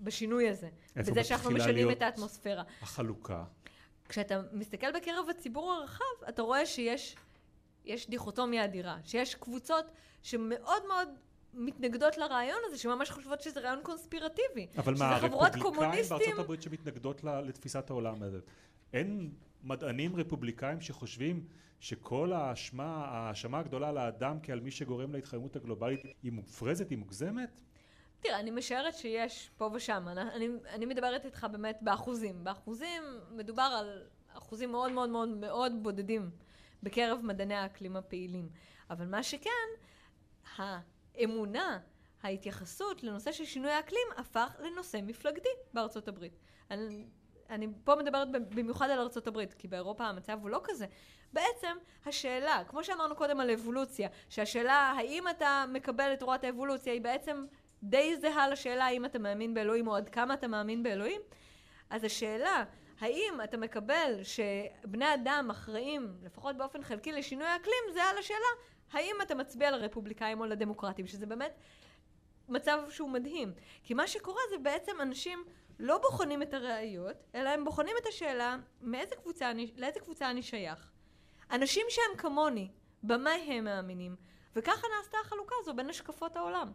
בשינוי 0.00 0.48
הזה. 0.48 0.68
בזה 0.96 1.24
שאנחנו 1.24 1.50
משנים 1.50 1.90
את 1.90 2.02
האטמוספירה. 2.02 2.62
החלוקה. 2.82 3.44
כשאתה 4.08 4.40
מסתכל 4.52 4.92
בקרב 4.92 5.28
הציבור 5.30 5.72
הרחב, 5.72 6.24
אתה 6.28 6.42
רואה 6.42 6.66
שיש 6.66 7.16
יש 7.84 8.10
דיכוטומיה 8.10 8.64
אדירה, 8.64 8.98
שיש 9.04 9.34
קבוצות 9.34 9.84
שמאוד 10.22 10.82
מאוד 10.88 11.08
מתנגדות 11.54 12.18
לרעיון 12.18 12.58
הזה, 12.66 12.78
שממש 12.78 13.10
חושבות 13.10 13.40
שזה 13.40 13.60
רעיון 13.60 13.80
קונספירטיבי. 13.82 14.66
אבל 14.78 14.94
מה, 14.98 15.16
הרפובליקאים 15.16 16.04
בארצות 16.08 16.38
הברית 16.38 16.62
שמתנגדות 16.62 17.24
לתפיסת 17.24 17.90
העולם 17.90 18.22
הזאת, 18.22 18.44
אין 18.92 19.30
מדענים 19.62 20.16
רפובליקאים 20.16 20.80
שחושבים 20.80 21.46
שכל 21.80 22.32
האשמה, 22.32 23.04
האשמה 23.04 23.58
הגדולה 23.58 23.92
לאדם 23.92 24.38
כעל 24.42 24.60
מי 24.60 24.70
שגורם 24.70 25.12
להתחממות 25.12 25.56
הגלובלית 25.56 26.00
היא 26.22 26.32
מופרזת, 26.32 26.90
היא 26.90 26.98
מוגזמת? 26.98 27.60
תראה, 28.20 28.40
אני 28.40 28.50
משערת 28.50 28.94
שיש 28.94 29.50
פה 29.56 29.70
ושם. 29.74 30.08
אני, 30.08 30.48
אני 30.68 30.86
מדברת 30.86 31.24
איתך 31.24 31.46
באמת 31.52 31.78
באחוזים. 31.82 32.44
באחוזים 32.44 33.02
מדובר 33.30 33.62
על 33.62 34.06
אחוזים 34.32 34.70
מאוד 34.70 34.92
מאוד 34.92 35.08
מאוד 35.08 35.28
מאוד 35.28 35.72
בודדים 35.82 36.30
בקרב 36.82 37.20
מדעני 37.22 37.54
האקלים 37.54 37.96
הפעילים. 37.96 38.48
אבל 38.90 39.06
מה 39.06 39.22
שכן, 39.22 39.50
האמונה, 40.56 41.78
ההתייחסות 42.22 43.02
לנושא 43.02 43.32
של 43.32 43.44
שינוי 43.44 43.70
האקלים 43.70 44.08
הפך 44.16 44.56
לנושא 44.60 45.00
מפלגתי 45.02 45.48
בארצות 45.74 46.08
הברית. 46.08 46.38
אני, 46.70 47.06
אני 47.50 47.68
פה 47.84 47.94
מדברת 47.96 48.28
במיוחד 48.30 48.90
על 48.90 49.08
הברית, 49.26 49.54
כי 49.54 49.68
באירופה 49.68 50.04
המצב 50.04 50.38
הוא 50.42 50.50
לא 50.50 50.60
כזה. 50.64 50.86
בעצם 51.32 51.76
השאלה, 52.06 52.62
כמו 52.68 52.84
שאמרנו 52.84 53.16
קודם 53.16 53.40
על 53.40 53.50
אבולוציה, 53.50 54.08
שהשאלה 54.28 54.72
האם 54.72 55.28
אתה 55.28 55.64
מקבל 55.68 56.12
את 56.12 56.20
תורת 56.20 56.44
האבולוציה 56.44 56.92
היא 56.92 57.00
בעצם 57.00 57.44
די 57.82 58.16
זהה 58.16 58.48
לשאלה 58.48 58.84
האם 58.84 59.04
אתה 59.04 59.18
מאמין 59.18 59.54
באלוהים 59.54 59.88
או 59.88 59.96
עד 59.96 60.08
כמה 60.08 60.34
אתה 60.34 60.48
מאמין 60.48 60.82
באלוהים, 60.82 61.20
אז 61.90 62.04
השאלה 62.04 62.64
האם 63.00 63.40
אתה 63.44 63.56
מקבל 63.56 64.20
שבני 64.22 65.14
אדם 65.14 65.48
אחראים, 65.50 66.16
לפחות 66.22 66.56
באופן 66.56 66.82
חלקי, 66.82 67.12
לשינוי 67.12 67.46
האקלים, 67.46 67.84
זה 67.92 68.02
על 68.02 68.18
השאלה 68.18 68.48
האם 68.92 69.16
אתה 69.22 69.34
מצביע 69.34 69.70
לרפובליקאים 69.70 70.40
או 70.40 70.46
לדמוקרטים, 70.46 71.06
שזה 71.06 71.26
באמת 71.26 71.54
מצב 72.48 72.78
שהוא 72.90 73.10
מדהים. 73.10 73.52
כי 73.84 73.94
מה 73.94 74.06
שקורה 74.06 74.40
זה 74.50 74.58
בעצם 74.58 75.00
אנשים 75.00 75.44
לא 75.78 75.98
בוחנים 75.98 76.42
את 76.42 76.54
הראיות, 76.54 77.16
אלא 77.34 77.48
הם 77.48 77.64
בוחנים 77.64 77.96
את 78.02 78.06
השאלה 78.06 78.56
מאיזה 78.80 79.14
קבוצה 79.16 79.50
אני, 79.50 79.72
לאיזה 79.76 80.00
קבוצה 80.00 80.30
אני 80.30 80.42
שייך. 80.42 80.90
אנשים 81.50 81.86
שהם 81.88 82.16
כמוני, 82.18 82.70
במה 83.02 83.30
הם 83.30 83.64
מאמינים. 83.64 84.16
וככה 84.56 84.86
נעשתה 84.96 85.18
החלוקה 85.24 85.54
הזו 85.60 85.74
בין 85.74 85.90
השקפות 85.90 86.36
העולם. 86.36 86.72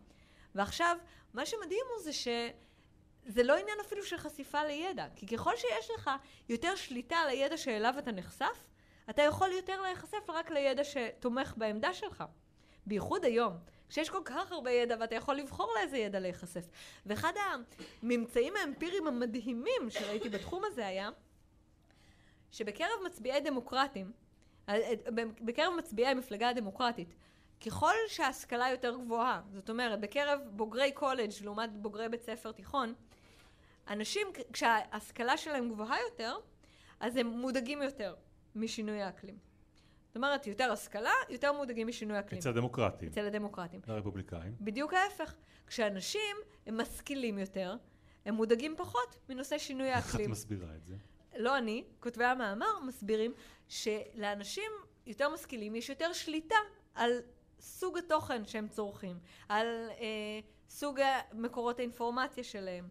ועכשיו, 0.56 0.98
מה 1.34 1.46
שמדהים 1.46 1.86
הוא 1.96 2.04
זה 2.04 2.14
שזה 2.14 3.44
לא 3.44 3.54
עניין 3.54 3.78
אפילו 3.80 4.04
של 4.04 4.18
חשיפה 4.18 4.64
לידע, 4.64 5.08
כי 5.16 5.28
ככל 5.28 5.56
שיש 5.56 5.90
לך 5.96 6.12
יותר 6.50 6.76
שליטה 6.76 7.16
על 7.16 7.30
הידע 7.30 7.58
שאליו 7.58 7.94
אתה 7.98 8.12
נחשף, 8.12 8.64
אתה 9.10 9.22
יכול 9.22 9.52
יותר 9.52 9.82
להיחשף 9.82 10.30
רק 10.30 10.52
לידע 10.52 10.84
שתומך 10.84 11.54
בעמדה 11.58 11.94
שלך. 11.94 12.24
בייחוד 12.86 13.26
היום, 13.26 13.54
כשיש 13.94 14.10
כל 14.10 14.22
כך 14.26 14.52
הרבה 14.52 14.72
ידע 14.72 14.96
ואתה 15.00 15.16
יכול 15.16 15.36
לבחור 15.36 15.74
לאיזה 15.76 15.98
ידע 15.98 16.20
להיחשף. 16.20 16.66
ואחד 17.06 17.34
הממצאים 18.04 18.54
האמפיריים 18.56 19.08
המדהימים 19.08 19.90
שראיתי 19.90 20.30
בתחום 20.30 20.64
הזה 20.66 20.88
היה 20.88 21.10
שבקרב 22.52 22.90
מצביעי 23.06 23.40
דמוקרטים, 23.42 24.12
בקרב 25.42 25.74
מצביעי 25.78 26.08
המפלגה 26.08 26.50
הדמוקרטית, 26.50 27.14
ככל 27.66 27.94
שההשכלה 28.08 28.70
יותר 28.70 28.96
גבוהה, 28.96 29.42
זאת 29.54 29.70
אומרת, 29.70 30.00
בקרב 30.00 30.40
בוגרי 30.52 30.92
קולג' 30.92 31.32
לעומת 31.44 31.70
בוגרי 31.74 32.10
בית 32.10 32.22
ספר 32.22 32.52
תיכון, 32.52 32.94
אנשים, 33.88 34.28
כשההשכלה 34.54 35.38
שלהם 35.38 35.70
גבוהה 35.70 35.98
יותר, 36.10 36.38
אז 37.00 37.18
הם 37.18 37.28
מודאגים 37.28 37.82
יותר 37.82 38.16
משינוי 38.56 39.02
האקלים. 39.02 39.53
זאת 40.14 40.18
אומרת, 40.18 40.48
יותר 40.48 40.72
השכלה, 40.72 41.12
יותר 41.30 41.54
מודאגים 41.54 41.88
משינוי 41.88 42.20
אקלים. 42.20 42.40
אצל 42.40 42.50
הדמוקרטים. 42.50 43.10
אצל 43.10 43.26
הדמוקרטים. 43.26 43.80
הרפובליקאים. 43.88 44.56
בדיוק 44.62 44.94
ההפך. 44.94 45.34
כשאנשים 45.68 46.36
הם 46.66 46.78
משכילים 46.82 47.40
יותר, 47.40 47.76
הם 48.26 48.36
מודאגים 48.36 48.76
פחות 48.78 49.16
מנושא 49.30 49.58
שינוי 49.58 49.90
האקלים. 49.90 50.20
איך 50.20 50.30
את 50.30 50.32
מסבירה 50.32 50.76
את 50.76 50.86
זה? 50.86 50.96
לא 51.36 51.58
אני, 51.58 51.84
כותבי 52.00 52.24
המאמר 52.26 52.80
מסבירים 52.88 53.34
שלאנשים 53.68 54.72
יותר 55.06 55.30
משכילים 55.30 55.76
יש 55.76 55.90
יותר 55.90 56.14
שליטה 56.14 56.56
על 56.96 57.12
סוג 57.60 57.98
התוכן 57.98 58.46
שהם 58.46 58.68
צורכים, 58.68 59.20
על 59.50 59.68
אה, 60.00 60.40
סוג 60.70 61.00
מקורות 61.34 61.80
האינפורמציה 61.80 62.44
שלהם. 62.44 62.88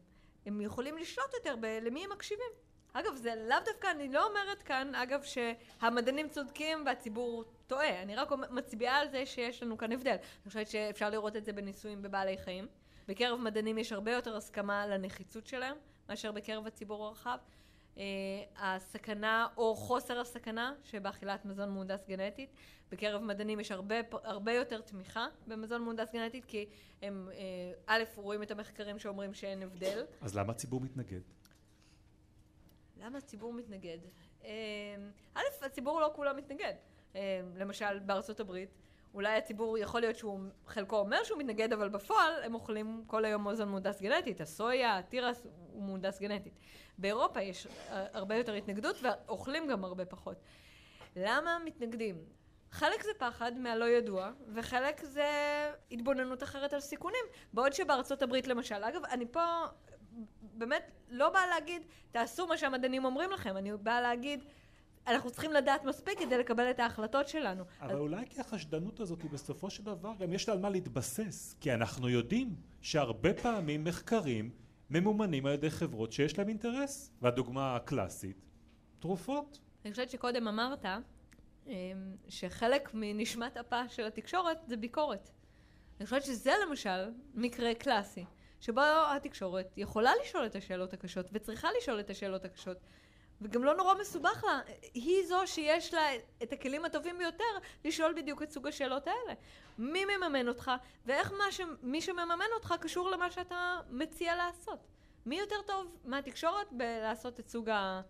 הם 0.46 0.60
יכולים 0.60 0.98
לשלוט 0.98 1.34
יותר 1.34 1.56
ב- 1.60 1.78
למי 1.82 2.04
הם 2.04 2.10
מקשיבים. 2.12 2.50
אגב, 2.92 3.14
זה 3.14 3.34
לאו 3.48 3.56
דווקא, 3.64 3.90
אני 3.90 4.08
לא 4.08 4.26
אומרת 4.28 4.62
כאן, 4.62 4.94
אגב, 4.94 5.22
שהמדענים 5.22 6.28
צודקים 6.28 6.82
והציבור 6.86 7.44
טועה. 7.66 8.02
אני 8.02 8.16
רק 8.16 8.32
מצביעה 8.50 9.00
על 9.00 9.08
זה 9.08 9.26
שיש 9.26 9.62
לנו 9.62 9.78
כאן 9.78 9.92
הבדל. 9.92 10.10
אני 10.10 10.48
חושבת 10.48 10.68
שאפשר 10.68 11.10
לראות 11.10 11.36
את 11.36 11.44
זה 11.44 11.52
בניסויים 11.52 12.02
בבעלי 12.02 12.38
חיים. 12.38 12.66
בקרב 13.08 13.40
מדענים 13.40 13.78
יש 13.78 13.92
הרבה 13.92 14.12
יותר 14.12 14.36
הסכמה 14.36 14.86
לנחיצות 14.86 15.46
שלהם, 15.46 15.76
מאשר 16.08 16.32
בקרב 16.32 16.66
הציבור 16.66 17.06
הרחב. 17.06 17.38
Uh, 17.94 17.98
הסכנה 18.56 19.46
או 19.56 19.74
חוסר 19.74 20.20
הסכנה 20.20 20.72
שבאכילת 20.84 21.44
מזון 21.44 21.68
מהונדס 21.68 22.06
גנטית. 22.08 22.50
בקרב 22.90 23.22
מדענים 23.22 23.60
יש 23.60 23.70
הרבה, 23.70 23.94
הרבה 24.12 24.52
יותר 24.52 24.80
תמיכה 24.80 25.26
במזון 25.46 25.82
מהונדס 25.82 26.12
גנטית, 26.12 26.44
כי 26.44 26.66
הם 27.02 27.28
uh, 27.30 27.34
א', 27.86 28.02
רואים 28.16 28.42
את 28.42 28.50
המחקרים 28.50 28.98
שאומרים 28.98 29.34
שאין 29.34 29.62
הבדל. 29.62 30.04
אז 30.20 30.36
למה 30.36 30.52
הציבור 30.52 30.80
מתנגד? 30.80 31.20
למה 33.02 33.18
הציבור 33.18 33.52
מתנגד? 33.52 33.98
אמ, 34.44 34.50
א', 35.34 35.40
הציבור 35.62 36.00
לא 36.00 36.10
כולו 36.14 36.30
מתנגד. 36.36 36.74
אמ, 37.14 37.20
למשל, 37.56 37.98
בארצות 37.98 38.40
הברית, 38.40 38.74
אולי 39.14 39.36
הציבור 39.36 39.78
יכול 39.78 40.00
להיות 40.00 40.16
שהוא, 40.16 40.40
חלקו 40.66 40.98
אומר 40.98 41.24
שהוא 41.24 41.38
מתנגד, 41.38 41.72
אבל 41.72 41.88
בפועל 41.88 42.42
הם 42.42 42.54
אוכלים 42.54 43.04
כל 43.06 43.24
היום 43.24 43.42
מוזן 43.42 43.68
מהונדס 43.68 44.02
גנטית. 44.02 44.40
הסויה, 44.40 44.98
התירס 44.98 45.46
הוא 45.72 45.82
מהונדס 45.82 46.20
גנטית. 46.20 46.58
באירופה 46.98 47.42
יש 47.42 47.66
הרבה 47.88 48.34
יותר 48.34 48.52
התנגדות 48.52 48.96
ואוכלים 49.02 49.68
גם 49.68 49.84
הרבה 49.84 50.04
פחות. 50.04 50.36
למה 51.16 51.58
מתנגדים? 51.64 52.24
חלק 52.70 53.02
זה 53.02 53.10
פחד 53.18 53.52
מהלא 53.58 53.84
ידוע, 53.84 54.30
וחלק 54.54 55.04
זה 55.04 55.30
התבוננות 55.90 56.42
אחרת 56.42 56.72
על 56.72 56.80
סיכונים. 56.80 57.24
בעוד 57.52 57.72
שבארצות 57.72 58.22
הברית 58.22 58.46
למשל, 58.46 58.84
אגב, 58.84 59.04
אני 59.04 59.24
פה 59.30 59.64
באמת 60.42 60.90
לא 61.08 61.30
באה 61.30 61.46
להגיד, 61.46 61.82
תעשו 62.10 62.46
מה 62.46 62.58
שהמדענים 62.58 63.04
אומרים 63.04 63.30
לכם, 63.30 63.56
אני 63.56 63.72
באה 63.76 64.00
להגיד, 64.00 64.44
אנחנו 65.06 65.30
צריכים 65.30 65.52
לדעת 65.52 65.84
מספיק 65.84 66.18
כדי 66.18 66.38
לקבל 66.38 66.70
את 66.70 66.80
ההחלטות 66.80 67.28
שלנו. 67.28 67.64
אבל 67.80 67.92
אז... 67.92 67.98
אולי 67.98 68.26
כי 68.30 68.40
החשדנות 68.40 69.00
הזאת 69.00 69.24
בסופו 69.24 69.70
של 69.70 69.82
דבר 69.82 70.12
גם 70.18 70.32
יש 70.32 70.48
לה 70.48 70.54
על 70.54 70.60
מה 70.60 70.70
להתבסס, 70.70 71.56
כי 71.60 71.74
אנחנו 71.74 72.08
יודעים 72.08 72.54
שהרבה 72.80 73.34
פעמים 73.34 73.84
מחקרים 73.84 74.50
ממומנים 74.90 75.46
על 75.46 75.52
ידי 75.52 75.70
חברות 75.70 76.12
שיש 76.12 76.38
להם 76.38 76.48
אינטרס, 76.48 77.10
והדוגמה 77.22 77.76
הקלאסית, 77.76 78.36
תרופות. 78.98 79.58
אני 79.84 79.90
חושבת 79.90 80.10
שקודם 80.10 80.48
אמרת 80.48 80.84
אמ, 81.66 81.72
שחלק 82.28 82.90
מנשמת 82.94 83.56
אפה 83.56 83.88
של 83.88 84.04
התקשורת 84.06 84.58
זה 84.66 84.76
ביקורת. 84.76 85.30
אני 86.00 86.06
חושבת 86.06 86.22
שזה 86.24 86.52
למשל 86.68 87.10
מקרה 87.34 87.74
קלאסי. 87.74 88.24
שבו 88.62 88.80
התקשורת 89.16 89.72
יכולה 89.76 90.12
לשאול 90.22 90.46
את 90.46 90.56
השאלות 90.56 90.92
הקשות 90.92 91.26
וצריכה 91.32 91.68
לשאול 91.78 92.00
את 92.00 92.10
השאלות 92.10 92.44
הקשות 92.44 92.76
וגם 93.40 93.64
לא 93.64 93.74
נורא 93.74 93.94
מסובך 94.00 94.44
לה, 94.44 94.60
היא 94.94 95.26
זו 95.26 95.40
שיש 95.46 95.94
לה 95.94 96.00
את 96.42 96.52
הכלים 96.52 96.84
הטובים 96.84 97.18
ביותר 97.18 97.44
לשאול 97.84 98.14
בדיוק 98.16 98.42
את 98.42 98.50
סוג 98.50 98.66
השאלות 98.66 99.06
האלה. 99.06 99.34
מי 99.78 100.04
מממן 100.04 100.48
אותך 100.48 100.70
ואיך 101.06 101.32
ש... 101.50 101.60
מי 101.82 102.00
שמממן 102.00 102.44
אותך 102.54 102.74
קשור 102.80 103.10
למה 103.10 103.30
שאתה 103.30 103.80
מציע 103.90 104.36
לעשות. 104.36 104.86
מי 105.26 105.38
יותר 105.38 105.62
טוב 105.66 105.96
מהתקשורת 106.04 106.66
בלעשות 106.72 107.40
את 107.40 107.48
סוג, 107.48 107.68
ה... 107.68 108.00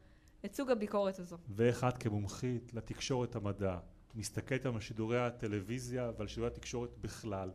את 0.44 0.54
סוג 0.54 0.71
הביקורת 0.71 1.18
הזו. 1.18 1.37
ואיך 1.49 1.85
את 1.85 1.99
כמומחית 1.99 2.75
לתקשורת 2.75 3.37
המדע 3.37 3.78
מסתכלת 4.14 4.66
על 4.66 4.80
שידורי 4.80 5.18
הטלוויזיה 5.18 6.11
ועל 6.18 6.28
שידורי 6.28 6.47
התקשורת 6.52 6.99
בכלל 6.99 7.50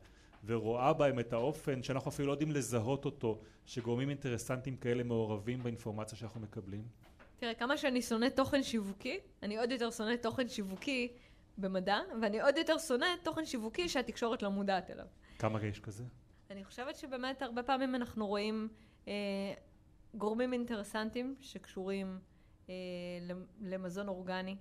ורואה 0.47 0.93
בהם 0.93 1.19
את 1.19 1.33
האופן 1.33 1.83
שאנחנו 1.83 2.11
אפילו 2.11 2.27
לא 2.27 2.33
יודעים 2.33 2.51
לזהות 2.51 3.05
אותו, 3.05 3.41
שגורמים 3.65 4.09
אינטרסנטים 4.09 4.77
כאלה 4.77 5.03
מעורבים 5.03 5.63
באינפורמציה 5.63 6.17
שאנחנו 6.17 6.39
מקבלים? 6.39 6.87
תראה, 7.37 7.53
כמה 7.53 7.77
שאני 7.77 8.01
שונא 8.01 8.29
תוכן 8.29 8.63
שיווקי, 8.63 9.19
אני 9.43 9.57
עוד 9.57 9.71
יותר 9.71 9.91
שונא 9.91 10.15
תוכן 10.15 10.47
שיווקי 10.47 11.13
במדע, 11.57 11.97
ואני 12.21 12.41
עוד 12.41 12.57
יותר 12.57 12.77
שונא 12.77 13.05
תוכן 13.23 13.45
שיווקי 13.45 13.89
שהתקשורת 13.89 14.43
לא 14.43 14.51
מודעת 14.51 14.89
אליו. 14.89 15.05
כמה 15.39 15.63
יש 15.63 15.79
כזה? 15.79 16.03
אני 16.49 16.63
חושבת 16.63 16.95
שבאמת 16.95 17.41
הרבה 17.41 17.63
פעמים 17.63 17.95
אנחנו 17.95 18.27
רואים 18.27 18.67
אה, 19.07 19.13
גורמים 20.13 20.53
אינטרסנטים 20.53 21.35
שקשורים 21.41 22.19
אה, 22.69 22.73
למזון 23.61 24.07
אורגני. 24.07 24.55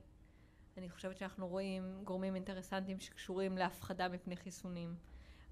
אני 0.77 0.91
חושבת 0.91 1.19
שאנחנו 1.19 1.49
רואים 1.49 2.01
גורמים 2.05 2.35
אינטרסנטים 2.35 3.01
שקשורים 3.01 3.59
להפחדה 3.59 4.09
מפני 4.09 4.37
חיסונים. 4.37 4.95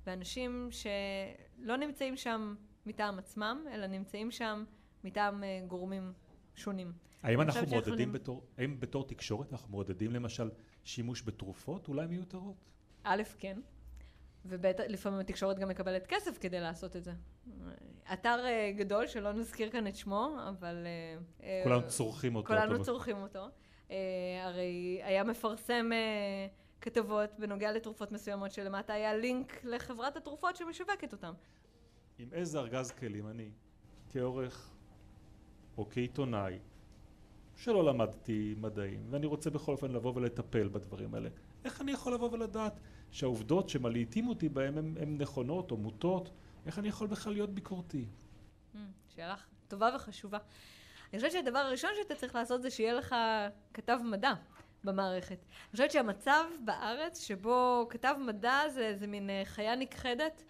ואנשים 0.06 0.68
שלא 0.70 1.76
נמצאים 1.76 2.16
שם 2.16 2.54
מטעם 2.86 3.18
עצמם, 3.18 3.64
אלא 3.72 3.86
נמצאים 3.86 4.30
שם 4.30 4.64
מטעם 5.04 5.44
אה, 5.44 5.60
גורמים 5.66 6.12
שונים. 6.54 6.92
האם 7.22 7.40
אנחנו 7.40 7.60
מעודדים 7.60 7.80
יכולים... 7.92 8.12
בתור, 8.12 8.44
האם 8.58 8.80
בתור 8.80 9.06
תקשורת 9.06 9.52
אנחנו 9.52 9.68
מעודדים 9.70 10.12
למשל 10.12 10.50
שימוש 10.84 11.22
בתרופות 11.22 11.88
אולי 11.88 12.06
מיותרות? 12.06 12.56
א', 13.04 13.22
כן. 13.38 13.60
ולפעמים 14.44 15.20
התקשורת 15.20 15.58
גם 15.58 15.68
מקבלת 15.68 16.06
כסף 16.06 16.38
כדי 16.38 16.60
לעשות 16.60 16.96
את 16.96 17.04
זה. 17.04 17.12
אתר 18.12 18.44
אה, 18.44 18.72
גדול 18.76 19.06
שלא 19.06 19.32
נזכיר 19.32 19.70
כאן 19.70 19.86
את 19.86 19.96
שמו, 19.96 20.36
אבל... 20.48 20.86
אה, 21.42 21.60
כולנו 21.64 21.86
צורכים 21.86 22.34
אותו. 22.36 22.46
כולנו 22.46 22.82
צורכים 22.82 23.16
אותו. 23.16 23.46
הרי 24.44 25.00
היה 25.02 25.24
מפרסם 25.24 25.90
כתבות 26.84 27.30
בנוגע 27.38 27.72
לתרופות 27.72 28.12
מסוימות 28.12 28.52
שלמטה 28.52 28.92
היה 28.92 29.16
לינק 29.16 29.64
לחברת 29.64 30.16
התרופות 30.16 30.56
שמשווקת 30.56 31.12
אותן. 31.12 31.32
עם 32.18 32.28
איזה 32.32 32.58
ארגז 32.58 32.90
כלים 32.90 33.28
אני, 33.28 33.50
כעורך 34.10 34.70
או 35.78 35.86
כעיתונאי, 35.90 36.58
שלא 37.56 37.84
למדתי 37.84 38.54
מדעים, 38.58 39.06
ואני 39.10 39.26
רוצה 39.26 39.50
בכל 39.50 39.72
אופן 39.72 39.90
לבוא 39.90 40.12
ולטפל 40.16 40.68
בדברים 40.68 41.14
האלה, 41.14 41.28
איך 41.64 41.80
אני 41.80 41.92
יכול 41.92 42.14
לבוא 42.14 42.30
ולדעת 42.32 42.80
שהעובדות 43.10 43.68
שמלעיטים 43.68 44.28
אותי 44.28 44.48
בהן 44.48 44.78
הן 44.78 45.18
נכונות 45.18 45.70
או 45.70 45.76
מוטות? 45.76 46.30
איך 46.66 46.78
אני 46.78 46.88
יכול 46.88 47.06
בכלל 47.06 47.32
להיות 47.32 47.50
ביקורתי? 47.50 48.06
Hmm, 48.74 48.78
שאלה 49.14 49.36
טובה 49.68 49.90
וחשובה. 49.96 50.38
אני 51.12 51.18
חושבת 51.18 51.32
שהדבר 51.32 51.58
הראשון 51.58 51.90
שאתה 52.02 52.14
צריך 52.14 52.34
לעשות 52.34 52.62
זה 52.62 52.70
שיהיה 52.70 52.94
לך 52.94 53.14
כתב 53.74 53.98
מדע. 54.04 54.32
במערכת. 54.84 55.38
אני 55.38 55.70
חושבת 55.72 55.90
שהמצב 55.90 56.44
בארץ 56.64 57.20
שבו 57.20 57.86
כתב 57.90 58.14
מדע 58.18 58.68
זה, 58.68 58.94
זה 58.96 59.06
מין 59.06 59.30
אה, 59.30 59.42
חיה 59.44 59.76
נכחדת, 59.76 60.42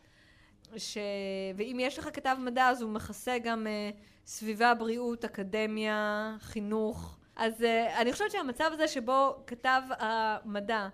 ש... 0.77 0.99
ואם 1.57 1.77
יש 1.81 1.99
לך 1.99 2.09
כתב 2.13 2.37
מדע 2.41 2.69
אז 2.69 2.83
הוא 2.83 2.91
מכסה 2.91 3.39
גם 3.39 3.67
uh, 3.67 3.97
סביבה, 4.27 4.75
בריאות, 4.75 5.25
אקדמיה, 5.25 6.37
חינוך. 6.41 7.19
אז 7.37 7.61
uh, 7.61 8.01
אני 8.01 8.13
חושבת 8.13 8.31
שהמצב 8.31 8.71
הזה 8.73 8.89
שבו 8.89 9.37
כתב 9.47 9.83
המדע 9.99 10.89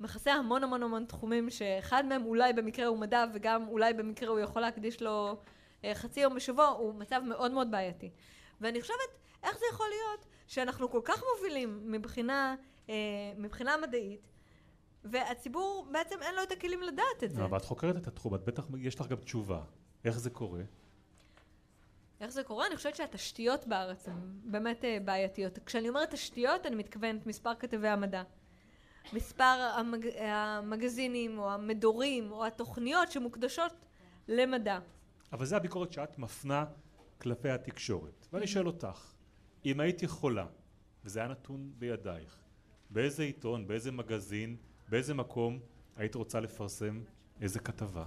מכסה 0.00 0.32
המון 0.32 0.64
המון 0.64 0.82
המון 0.82 1.04
תחומים 1.04 1.50
שאחד 1.50 2.06
מהם 2.06 2.24
אולי 2.24 2.52
במקרה 2.52 2.86
הוא 2.86 2.98
מדע 2.98 3.24
וגם 3.34 3.68
אולי 3.68 3.92
במקרה 3.92 4.28
הוא 4.28 4.38
יכול 4.38 4.62
להקדיש 4.62 5.02
לו 5.02 5.40
חצי 5.94 6.20
יום 6.20 6.34
בשבוע 6.34 6.66
הוא 6.66 6.94
מצב 6.94 7.20
מאוד 7.24 7.52
מאוד 7.52 7.70
בעייתי. 7.70 8.10
ואני 8.60 8.80
חושבת 8.80 8.96
איך 9.42 9.58
זה 9.58 9.64
יכול 9.72 9.86
להיות 9.88 10.26
שאנחנו 10.46 10.90
כל 10.90 11.00
כך 11.04 11.22
מובילים 11.34 11.80
מבחינה 11.84 12.50
אה, 12.50 12.73
מבחינה 13.36 13.76
מדעית, 13.76 14.20
והציבור 15.04 15.88
בעצם 15.92 16.16
אין 16.22 16.34
לו 16.34 16.42
את 16.42 16.52
הכלים 16.52 16.82
לדעת 16.82 17.24
את 17.24 17.30
זה. 17.30 17.44
אבל 17.44 17.58
את 17.58 17.64
חוקרת 17.64 17.96
את 17.96 18.06
התחום, 18.06 18.34
את 18.34 18.44
בטח, 18.44 18.66
יש 18.78 19.00
לך 19.00 19.06
גם 19.06 19.16
תשובה. 19.16 19.62
איך 20.04 20.18
זה 20.18 20.30
קורה? 20.30 20.62
איך 22.20 22.30
זה 22.30 22.44
קורה? 22.44 22.66
אני 22.66 22.76
חושבת 22.76 22.96
שהתשתיות 22.96 23.66
בארץ 23.66 24.08
הן 24.08 24.40
באמת 24.44 24.84
אה, 24.84 24.98
בעייתיות. 25.04 25.58
כשאני 25.66 25.88
אומרת 25.88 26.10
תשתיות, 26.10 26.66
אני 26.66 26.76
מתכוונת 26.76 27.26
מספר 27.26 27.54
כתבי 27.54 27.88
המדע. 27.88 28.22
מספר 29.12 29.72
המג... 29.78 30.06
המגזינים, 30.18 31.38
או 31.38 31.52
המדורים, 31.52 32.32
או 32.32 32.46
התוכניות 32.46 33.10
שמוקדשות 33.10 33.72
למדע. 34.28 34.78
אבל 35.32 35.44
זה 35.44 35.56
הביקורת 35.56 35.92
שאת 35.92 36.18
מפנה 36.18 36.64
כלפי 37.20 37.50
התקשורת. 37.50 38.26
ואני 38.32 38.46
שואל 38.46 38.66
אותך, 38.66 39.12
אם 39.64 39.80
היית 39.80 40.02
יכולה, 40.02 40.46
וזה 41.04 41.20
היה 41.20 41.28
נתון 41.28 41.72
בידייך, 41.78 42.43
באיזה 42.94 43.22
עיתון, 43.22 43.66
באיזה 43.66 43.92
מגזין, 43.92 44.56
באיזה 44.88 45.14
מקום 45.14 45.58
היית 45.96 46.14
רוצה 46.14 46.40
לפרסם 46.40 47.00
איזה 47.40 47.58
כתבה? 47.58 48.04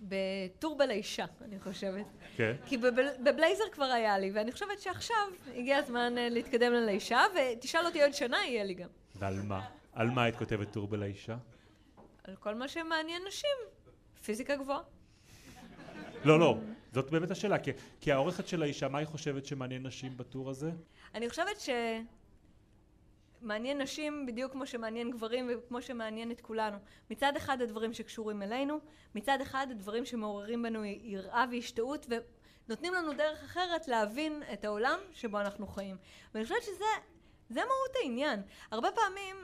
בטור 0.00 0.78
בלישה, 0.78 1.24
אני 1.42 1.60
חושבת. 1.60 2.06
כן. 2.36 2.56
כי 2.66 2.76
בבל... 2.76 3.06
בבלייזר 3.24 3.64
כבר 3.72 3.84
היה 3.84 4.18
לי, 4.18 4.30
ואני 4.30 4.52
חושבת 4.52 4.80
שעכשיו 4.80 5.16
הגיע 5.56 5.76
הזמן 5.76 6.18
אה, 6.18 6.28
להתקדם 6.28 6.72
ללישה, 6.72 7.20
ותשאל 7.34 7.86
אותי 7.86 8.02
עוד 8.02 8.12
שנה, 8.12 8.36
יהיה 8.46 8.64
לי 8.64 8.74
גם. 8.74 8.88
ועל 9.16 9.42
מה? 9.42 9.66
על 9.92 10.10
מה 10.10 10.24
היית 10.24 10.36
כותבת 10.36 10.72
טור 10.72 10.88
בלישה? 10.88 11.36
על 12.24 12.36
כל 12.36 12.54
מה 12.54 12.68
שמעניין 12.68 13.22
נשים. 13.28 13.56
פיזיקה 14.24 14.56
גבוהה. 14.56 14.80
לא, 16.24 16.40
לא, 16.40 16.58
זאת 16.92 17.10
באמת 17.10 17.30
השאלה, 17.30 17.58
כי, 17.58 17.70
כי 18.00 18.12
העורכת 18.12 18.48
של 18.48 18.62
האישה, 18.62 18.88
מה 18.88 18.98
היא 18.98 19.06
חושבת 19.06 19.46
שמעניין 19.46 19.86
נשים 19.86 20.16
בטור 20.16 20.50
הזה? 20.50 20.70
אני 21.14 21.28
חושבת 21.28 21.60
שמעניין 23.40 23.80
נשים 23.80 24.26
בדיוק 24.26 24.52
כמו 24.52 24.66
שמעניין 24.66 25.10
גברים 25.10 25.50
וכמו 25.50 25.82
שמעניין 25.82 26.30
את 26.30 26.40
כולנו. 26.40 26.76
מצד 27.10 27.36
אחד 27.36 27.62
הדברים 27.62 27.92
שקשורים 27.92 28.42
אלינו, 28.42 28.78
מצד 29.14 29.40
אחד 29.40 29.66
הדברים 29.70 30.04
שמעוררים 30.04 30.62
בנו 30.62 30.84
יראה 30.84 31.44
והשתאות 31.50 32.06
ונותנים 32.68 32.94
לנו 32.94 33.12
דרך 33.12 33.44
אחרת 33.44 33.88
להבין 33.88 34.42
את 34.52 34.64
העולם 34.64 34.98
שבו 35.12 35.40
אנחנו 35.40 35.66
חיים. 35.66 35.96
ואני 36.34 36.44
חושבת 36.44 36.62
שזה 36.62 36.84
זה 37.50 37.60
מהות 37.60 37.96
העניין. 38.02 38.42
הרבה 38.70 38.90
פעמים 38.90 39.36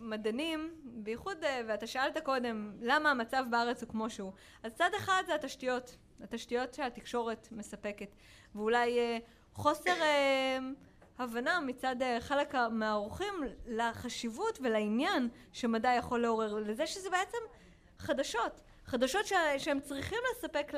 מדענים, 0.00 0.74
בייחוד, 0.84 1.44
אה, 1.44 1.60
ואתה 1.66 1.86
שאלת 1.86 2.18
קודם, 2.18 2.72
למה 2.80 3.10
המצב 3.10 3.44
בארץ 3.50 3.82
הוא 3.82 3.90
כמו 3.90 4.10
שהוא. 4.10 4.32
אז 4.62 4.72
צד 4.72 4.90
אחד 4.96 5.22
זה 5.26 5.34
התשתיות, 5.34 5.96
התשתיות 6.20 6.74
שהתקשורת 6.74 7.48
מספקת, 7.52 8.08
ואולי 8.54 8.98
אה, 8.98 9.18
חוסר 9.52 10.02
אה, 10.02 10.58
הבנה 11.18 11.60
מצד 11.60 11.96
חלק 12.20 12.54
מהאורחים 12.54 13.34
לחשיבות 13.66 14.58
ולעניין 14.62 15.28
שמדע 15.52 15.94
יכול 15.98 16.20
לעורר, 16.22 16.54
לזה 16.54 16.86
שזה 16.86 17.10
בעצם 17.10 17.38
חדשות, 17.98 18.60
חדשות 18.84 19.26
שהם 19.58 19.80
צריכים 19.80 20.18
לספק 20.32 20.72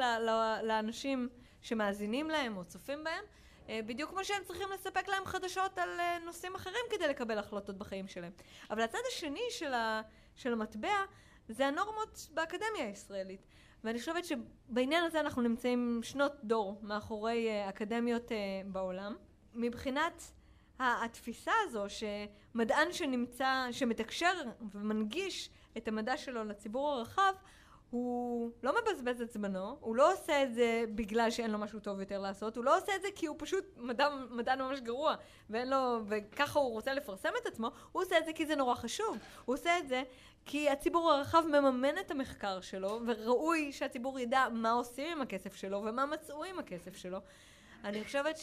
לאנשים 0.63 1.29
שמאזינים 1.63 2.31
להם 2.31 2.57
או 2.57 2.65
צופים 2.65 3.05
בהם, 3.05 3.25
אה, 3.69 3.81
בדיוק 3.87 4.11
כמו 4.11 4.25
שהם 4.25 4.45
צריכים 4.45 4.69
לספק 4.75 5.09
להם 5.09 5.25
חדשות 5.25 5.79
על 5.79 6.01
אה, 6.01 6.19
נושאים 6.25 6.55
אחרים 6.55 6.85
כדי 6.91 7.09
לקבל 7.09 7.39
החלטות 7.39 7.79
בחיים 7.79 8.09
שלהם. 8.09 8.33
אבל 8.71 8.81
הצד 8.83 8.99
השני 9.09 9.45
של, 9.51 9.75
ה, 9.75 10.03
של 10.37 10.53
המטבע 10.53 10.95
זה 11.49 11.67
הנורמות 11.67 12.29
באקדמיה 12.35 12.87
הישראלית. 12.87 13.47
ואני 13.85 13.99
חושבת 13.99 14.25
שבעניין 14.25 15.05
הזה 15.05 15.21
אנחנו 15.21 15.43
נמצאים 15.43 16.01
שנות 16.03 16.33
דור 16.45 16.79
מאחורי 16.83 17.49
אה, 17.49 17.69
אקדמיות 17.69 18.33
בעולם. 18.67 19.17
מבחינת 19.57 20.23
התפיסה 20.81 21.53
הזו 21.65 21.85
שמדען 21.89 22.93
שנמצא, 22.93 23.67
שמתקשר 23.71 24.33
ומנגיש 24.75 25.51
את 25.77 25.89
המדע 25.89 26.17
שלו 26.17 26.45
לציבור 26.45 26.93
הרחב, 26.93 27.33
הוא 27.91 28.51
לא 28.63 28.75
מבזבז 28.81 29.21
את 29.23 29.31
זמנו, 29.31 29.77
הוא 29.81 29.97
לא 29.97 30.13
עושה 30.13 30.43
את 30.43 30.55
זה 30.55 30.85
בגלל 30.95 31.31
שאין 31.31 31.51
לו 31.51 31.59
משהו 31.59 31.81
טוב 31.81 32.01
יותר 32.01 32.19
לעשות, 32.19 32.57
הוא 32.57 32.65
לא 32.65 32.79
עושה 32.79 32.97
את 32.97 33.03
זה 33.03 33.09
כי 33.15 33.27
הוא 33.27 33.37
פשוט 33.39 33.65
מדען, 33.77 34.13
מדען 34.31 34.63
ממש 34.63 34.81
גרוע, 34.81 35.15
ואין 35.51 35.71
לו, 35.71 36.01
וככה 36.07 36.59
הוא 36.59 36.73
רוצה 36.73 36.95
לפרסם 36.95 37.29
את 37.43 37.47
עצמו, 37.47 37.71
הוא 37.93 38.03
עושה 38.03 38.19
את 38.19 38.25
זה 38.25 38.33
כי 38.33 38.47
זה 38.47 38.57
נורא 38.57 38.75
חשוב, 38.75 39.19
הוא 39.45 39.55
עושה 39.55 39.79
את 39.79 39.89
זה 39.89 40.03
כי 40.47 40.71
הציבור 40.71 41.13
הרחב 41.13 41.45
מממן 41.47 41.99
את 41.99 42.11
המחקר 42.11 42.61
שלו, 42.61 43.01
וראוי 43.07 43.73
שהציבור 43.73 44.19
ידע 44.19 44.47
מה 44.53 44.71
עושים 44.71 45.13
עם 45.13 45.21
הכסף 45.21 45.55
שלו 45.55 45.83
ומה 45.87 46.07
מצאו 46.07 46.45
עם 46.45 46.59
הכסף 46.59 46.97
שלו. 46.97 47.19
אני 47.85 48.05
חושבת 48.05 48.39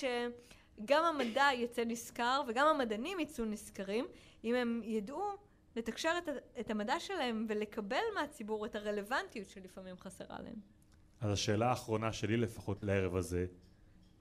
שגם 0.81 1.03
המדע 1.03 1.47
יצא 1.55 1.83
נשכר 1.85 2.41
וגם 2.47 2.67
המדענים 2.67 3.19
יצאו 3.19 3.45
נשכרים 3.45 4.05
אם 4.43 4.55
הם 4.55 4.81
ידעו 4.83 5.23
לתקשר 5.75 6.11
את, 6.17 6.29
את 6.59 6.71
המדע 6.71 6.99
שלהם 6.99 7.45
ולקבל 7.49 8.03
מהציבור 8.15 8.65
את 8.65 8.75
הרלוונטיות 8.75 9.49
שלפעמים 9.49 9.97
חסרה 9.97 10.41
להם. 10.41 10.59
אז 11.21 11.31
השאלה 11.31 11.69
האחרונה 11.69 12.13
שלי 12.13 12.37
לפחות 12.37 12.83
לערב 12.83 13.15
הזה, 13.15 13.45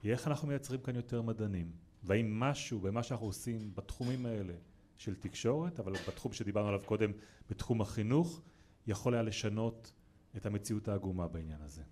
היא 0.03 0.11
איך 0.11 0.27
אנחנו 0.27 0.47
מייצרים 0.47 0.81
כאן 0.81 0.95
יותר 0.95 1.21
מדענים? 1.21 1.71
והאם 2.03 2.39
משהו 2.39 2.79
במה 2.79 3.03
שאנחנו 3.03 3.25
עושים 3.25 3.75
בתחומים 3.75 4.25
האלה 4.25 4.53
של 4.97 5.15
תקשורת, 5.15 5.79
אבל 5.79 5.93
בתחום 6.07 6.33
שדיברנו 6.33 6.67
עליו 6.67 6.81
קודם, 6.85 7.11
בתחום 7.49 7.81
החינוך, 7.81 8.41
יכול 8.87 9.13
היה 9.13 9.23
לשנות 9.23 9.91
את 10.37 10.45
המציאות 10.45 10.87
העגומה 10.87 11.27
בעניין 11.27 11.61
הזה. 11.61 11.83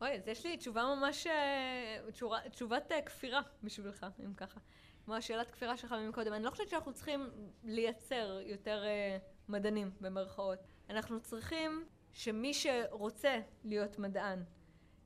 אוי, 0.00 0.10
אז 0.16 0.28
יש 0.28 0.46
לי 0.46 0.56
תשובה 0.56 0.94
ממש, 0.96 1.26
אה, 1.26 2.10
תשובה, 2.12 2.38
תשובת 2.50 2.92
אה, 2.92 3.02
כפירה 3.02 3.40
בשבילך, 3.62 4.06
אם 4.24 4.34
ככה. 4.34 4.60
כמו 5.04 5.14
השאלת 5.14 5.50
כפירה 5.50 5.76
שלך 5.76 5.94
מקודם, 6.08 6.32
אני 6.32 6.44
לא 6.44 6.50
חושבת 6.50 6.68
שאנחנו 6.68 6.92
צריכים 6.92 7.30
לייצר 7.64 8.40
יותר 8.46 8.84
uh, 8.84 9.22
מדענים 9.48 9.90
במרכאות. 10.00 10.58
אנחנו 10.90 11.20
צריכים 11.20 11.84
שמי 12.12 12.54
שרוצה 12.54 13.40
להיות 13.64 13.98
מדען, 13.98 14.42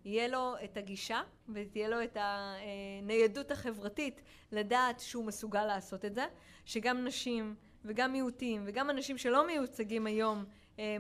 יהיה 0.05 0.29
לו 0.29 0.55
את 0.65 0.77
הגישה 0.77 1.23
ותהיה 1.55 1.89
לו 1.89 2.03
את 2.03 2.17
הניידות 2.21 3.51
החברתית 3.51 4.23
לדעת 4.53 5.01
שהוא 5.01 5.25
מסוגל 5.25 5.65
לעשות 5.65 6.05
את 6.05 6.15
זה, 6.15 6.27
שגם 6.65 7.05
נשים 7.05 7.55
וגם 7.85 8.13
מיעוטים 8.13 8.65
וגם 8.67 8.91
אנשים 8.91 9.19
שלא 9.19 9.47
מיוצגים 9.47 10.07
היום 10.07 10.45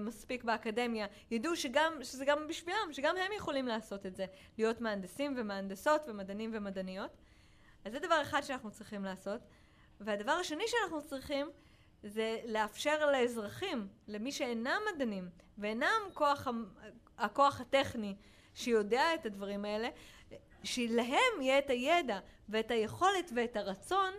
מספיק 0.00 0.44
באקדמיה 0.44 1.06
ידעו 1.30 1.56
שגם, 1.56 1.92
שזה 2.02 2.24
גם 2.24 2.48
בשבילם, 2.48 2.92
שגם 2.92 3.16
הם 3.16 3.32
יכולים 3.36 3.66
לעשות 3.66 4.06
את 4.06 4.16
זה, 4.16 4.26
להיות 4.58 4.80
מהנדסים 4.80 5.34
ומהנדסות 5.36 6.02
ומדענים 6.08 6.50
ומדעניות. 6.54 7.10
אז 7.84 7.92
זה 7.92 7.98
דבר 7.98 8.22
אחד 8.22 8.40
שאנחנו 8.40 8.70
צריכים 8.70 9.04
לעשות. 9.04 9.40
והדבר 10.00 10.32
השני 10.32 10.64
שאנחנו 10.66 11.02
צריכים 11.02 11.50
זה 12.02 12.40
לאפשר 12.46 13.10
לאזרחים, 13.10 13.88
למי 14.08 14.32
שאינם 14.32 14.80
מדענים 14.94 15.28
ואינם 15.58 16.00
כוח, 16.14 16.48
הכוח 17.18 17.60
הטכני 17.60 18.16
שיודע 18.54 19.14
את 19.14 19.26
הדברים 19.26 19.64
האלה, 19.64 19.88
שלהם 20.64 21.40
יהיה 21.40 21.58
את 21.58 21.70
הידע 21.70 22.18
ואת 22.48 22.70
היכולת 22.70 23.30
ואת 23.36 23.56
הרצון 23.56 24.14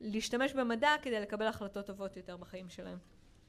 להשתמש 0.00 0.52
במדע 0.52 0.94
כדי 1.02 1.20
לקבל 1.20 1.46
החלטות 1.46 1.86
טובות 1.86 2.16
יותר 2.16 2.36
בחיים 2.36 2.68
שלהם. 2.68 2.98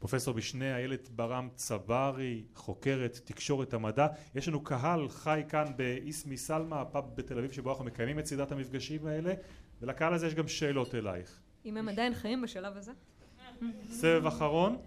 פרופסור 0.02 0.34
משנה 0.34 0.78
איילת 0.78 1.10
ברם 1.10 1.50
צברי, 1.56 2.44
חוקרת 2.56 3.20
תקשורת 3.26 3.74
המדע. 3.74 4.08
יש 4.36 4.48
לנו 4.48 4.64
קהל 4.64 5.10
חי 5.10 5.42
כאן 5.50 5.66
באיסמי 5.76 6.38
סלמה, 6.38 6.82
הפאב 6.82 7.16
בתל 7.16 7.38
אביב 7.38 7.52
שבו 7.52 7.70
אנחנו 7.70 7.86
מקיימים 7.86 8.20
את 8.20 8.26
סדרת 8.26 8.52
המפגשים 8.52 9.08
האלה, 9.08 9.34
ולקהל 9.82 10.14
הזה 10.14 10.28
יש 10.28 10.36
גם 10.36 10.48
שאלות 10.48 10.96
אלייך. 10.96 11.40
אם 11.66 11.78
הם 11.78 11.90
עדיין 11.90 12.14
חיים 12.14 12.42
בשלב 12.42 12.78
הזה? 12.78 12.92
סבב 13.90 14.26
אחרון? 14.26 14.78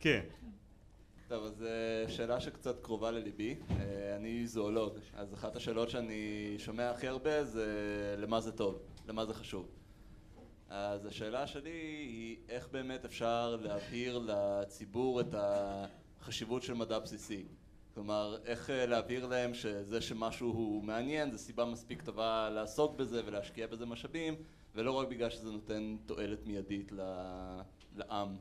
כן. 0.00 0.20
טוב, 1.28 1.44
אז 1.44 1.62
אה, 1.62 2.10
שאלה 2.10 2.40
שקצת 2.40 2.80
קרובה 2.82 3.10
לליבי. 3.10 3.56
אה, 3.70 4.16
אני 4.16 4.46
זואולוג, 4.46 4.94
אז 5.14 5.34
אחת 5.34 5.56
השאלות 5.56 5.90
שאני 5.90 6.54
שומע 6.58 6.90
הכי 6.90 7.08
הרבה 7.08 7.44
זה 7.44 7.66
למה 8.18 8.40
זה 8.40 8.52
טוב, 8.52 8.78
למה 9.08 9.26
זה 9.26 9.34
חשוב. 9.34 9.68
אז 10.74 11.06
השאלה 11.06 11.46
שלי 11.46 11.70
היא 11.70 12.36
איך 12.48 12.68
באמת 12.68 13.04
אפשר 13.04 13.56
להבהיר 13.60 14.18
לציבור 14.18 15.20
את 15.20 15.34
החשיבות 15.34 16.62
של 16.62 16.74
מדע 16.74 16.98
בסיסי. 16.98 17.44
כלומר, 17.94 18.36
איך 18.44 18.70
אה, 18.70 18.86
להבהיר 18.86 19.26
להם 19.26 19.54
שזה 19.54 20.00
שמשהו 20.00 20.48
הוא 20.48 20.84
מעניין 20.84 21.30
זה 21.30 21.38
סיבה 21.38 21.64
מספיק 21.64 22.02
טובה 22.02 22.50
לעסוק 22.50 22.96
בזה 22.96 23.22
ולהשקיע 23.26 23.66
בזה 23.66 23.86
משאבים 23.86 24.34
ולא 24.74 24.92
רק 24.92 25.08
בגלל 25.08 25.30
שזה 25.30 25.50
נותן 25.50 25.96
תועלת 26.06 26.46
מיידית 26.46 26.92
לעם. 27.96 28.36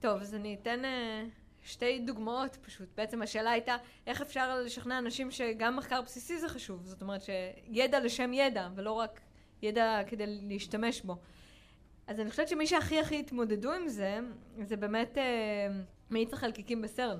טוב, 0.00 0.20
אז 0.20 0.34
אני 0.34 0.56
אתן 0.62 0.84
אה, 0.84 1.24
שתי 1.62 1.98
דוגמאות 1.98 2.56
פשוט. 2.56 2.88
בעצם 2.96 3.22
השאלה 3.22 3.50
הייתה 3.50 3.76
איך 4.06 4.20
אפשר 4.20 4.60
לשכנע 4.60 4.98
אנשים 4.98 5.30
שגם 5.30 5.76
מחקר 5.76 6.02
בסיסי 6.02 6.38
זה 6.38 6.48
חשוב. 6.48 6.86
זאת 6.86 7.02
אומרת 7.02 7.22
שידע 7.22 8.00
לשם 8.00 8.32
ידע 8.32 8.68
ולא 8.74 8.92
רק 8.92 9.20
ידע 9.62 10.00
כדי 10.06 10.24
להשתמש 10.26 11.00
בו. 11.00 11.16
אז 12.10 12.20
אני 12.20 12.30
חושבת 12.30 12.48
שמי 12.48 12.66
שהכי 12.66 13.00
הכי 13.00 13.20
התמודדו 13.20 13.72
עם 13.72 13.88
זה, 13.88 14.18
זה 14.62 14.76
באמת 14.76 15.18
אה, 15.18 15.68
מאיץ 16.10 16.32
החלקיקים 16.32 16.82
בסרן. 16.82 17.18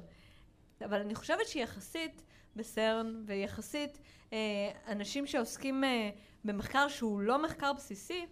אבל 0.85 1.00
אני 1.00 1.14
חושבת 1.14 1.46
שיחסית 1.46 2.22
בסרן, 2.57 3.22
ויחסית 3.26 3.98
אה, 4.33 4.38
אנשים 4.88 5.26
שעוסקים 5.26 5.85
אה, 5.85 6.11
במחקר 6.44 6.88
שהוא 6.88 7.20
לא 7.20 7.42
מחקר 7.42 7.72
בסיסי, 7.72 8.26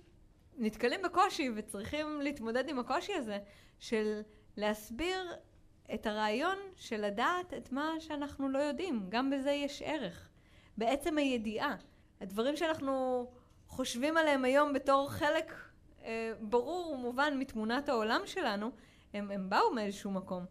נתקלים 0.56 1.02
בקושי 1.02 1.50
וצריכים 1.56 2.20
להתמודד 2.20 2.68
עם 2.68 2.78
הקושי 2.78 3.12
הזה 3.12 3.38
של 3.78 4.20
להסביר 4.56 5.32
את 5.94 6.06
הרעיון 6.06 6.58
של 6.76 7.06
לדעת 7.06 7.54
את 7.54 7.72
מה 7.72 7.94
שאנחנו 7.98 8.48
לא 8.48 8.58
יודעים. 8.58 9.06
גם 9.08 9.30
בזה 9.30 9.50
יש 9.50 9.82
ערך. 9.82 10.28
בעצם 10.76 11.18
הידיעה. 11.18 11.76
הדברים 12.20 12.56
שאנחנו 12.56 13.26
חושבים 13.66 14.16
עליהם 14.16 14.44
היום 14.44 14.72
בתור 14.72 15.10
חלק 15.10 15.67
אה, 16.04 16.32
ברור 16.40 16.90
ומובן 16.92 17.38
מתמונת 17.38 17.88
העולם 17.88 18.20
שלנו, 18.24 18.70
הם, 19.14 19.30
הם 19.30 19.50
באו 19.50 19.74
מאיזשהו 19.74 20.10
מקום. 20.10 20.44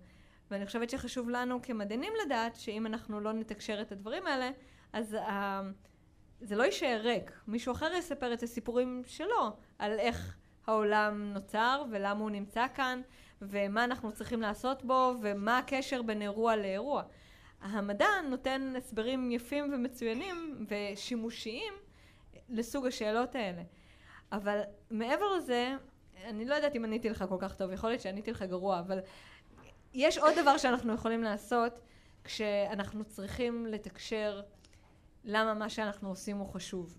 ואני 0.51 0.65
חושבת 0.65 0.89
שחשוב 0.89 1.29
לנו 1.29 1.61
כמדענים 1.61 2.13
לדעת 2.25 2.55
שאם 2.55 2.85
אנחנו 2.85 3.19
לא 3.19 3.33
נתקשר 3.33 3.81
את 3.81 3.91
הדברים 3.91 4.27
האלה, 4.27 4.49
אז 4.93 5.13
ה... 5.13 5.61
זה 6.41 6.55
לא 6.55 6.63
יישאר 6.63 6.99
ריק. 7.03 7.31
מישהו 7.47 7.71
אחר 7.71 7.91
יספר 7.97 8.33
את 8.33 8.43
הסיפורים 8.43 9.03
שלו 9.05 9.51
על 9.79 9.99
איך 9.99 10.37
העולם 10.67 11.33
נוצר 11.33 11.83
ולמה 11.91 12.19
הוא 12.19 12.29
נמצא 12.29 12.65
כאן 12.75 13.01
ומה 13.41 13.83
אנחנו 13.83 14.11
צריכים 14.11 14.41
לעשות 14.41 14.83
בו 14.83 15.13
ומה 15.21 15.57
הקשר 15.57 16.01
בין 16.01 16.21
אירוע 16.21 16.55
לאירוע. 16.55 17.03
המדע 17.61 18.07
נותן 18.29 18.73
הסברים 18.77 19.31
יפים 19.31 19.73
ומצוינים 19.73 20.65
ושימושיים 20.67 21.73
לסוג 22.49 22.85
השאלות 22.85 23.35
האלה. 23.35 23.61
אבל 24.31 24.61
מעבר 24.91 25.35
לזה, 25.37 25.75
אני 26.25 26.45
לא 26.45 26.55
יודעת 26.55 26.75
אם 26.75 26.85
עניתי 26.85 27.09
לך 27.09 27.25
כל 27.29 27.37
כך 27.39 27.55
טוב, 27.55 27.71
יכול 27.71 27.89
להיות 27.89 28.01
שעניתי 28.01 28.31
לך 28.31 28.41
גרוע, 28.41 28.79
אבל 28.79 28.99
יש 29.93 30.17
עוד 30.17 30.33
דבר 30.41 30.57
שאנחנו 30.57 30.93
יכולים 30.93 31.23
לעשות 31.23 31.79
כשאנחנו 32.23 33.05
צריכים 33.05 33.65
לתקשר 33.65 34.41
למה 35.23 35.53
מה 35.53 35.69
שאנחנו 35.69 36.09
עושים 36.09 36.37
הוא 36.37 36.47
חשוב. 36.47 36.97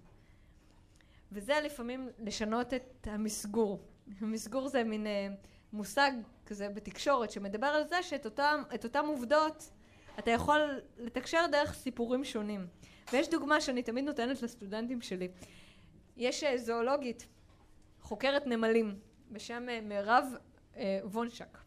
וזה 1.33 1.55
לפעמים 1.65 2.09
לשנות 2.19 2.75
את 2.75 3.09
המסגור. 3.11 3.81
מסגור 4.21 4.69
זה 4.69 4.85
מין 4.85 5.07
אה, 5.07 5.29
מושג 5.73 6.13
כזה 6.47 6.69
בתקשורת 6.69 7.31
שמדבר 7.31 7.67
על 7.67 7.89
זה 7.89 8.03
שאת 8.03 8.25
אותם, 8.25 8.63
אותם 8.85 9.05
עובדות 9.07 9.71
אתה 10.19 10.31
יכול 10.31 10.81
לתקשר 10.99 11.47
דרך 11.53 11.75
סיפורים 11.75 12.25
שונים. 12.25 12.67
ויש 13.13 13.29
דוגמה 13.31 13.61
שאני 13.61 13.83
תמיד 13.83 14.05
נותנת 14.05 14.43
לסטודנטים 14.43 15.01
שלי. 15.01 15.29
יש 16.19 16.45
אה, 16.45 16.59
זואולוגית, 16.59 17.27
חוקרת 18.01 18.47
נמלים, 18.47 18.99
בשם 19.31 19.69
אה, 19.69 19.81
מירב 19.81 20.25
אה, 20.77 21.01
וונשק. 21.05 21.59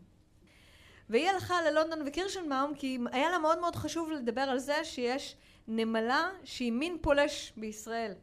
והיא 1.09 1.29
הלכה 1.29 1.61
ללונדון 1.61 2.07
וקירשנבאום 2.07 2.73
כי 2.75 2.97
היה 3.11 3.31
לה 3.31 3.37
מאוד 3.39 3.59
מאוד 3.59 3.75
חשוב 3.75 4.11
לדבר 4.11 4.41
על 4.41 4.59
זה 4.59 4.83
שיש 4.83 5.35
נמלה 5.67 6.29
שהיא 6.43 6.71
מין 6.71 6.97
פולש 7.01 7.53
בישראל. 7.57 8.13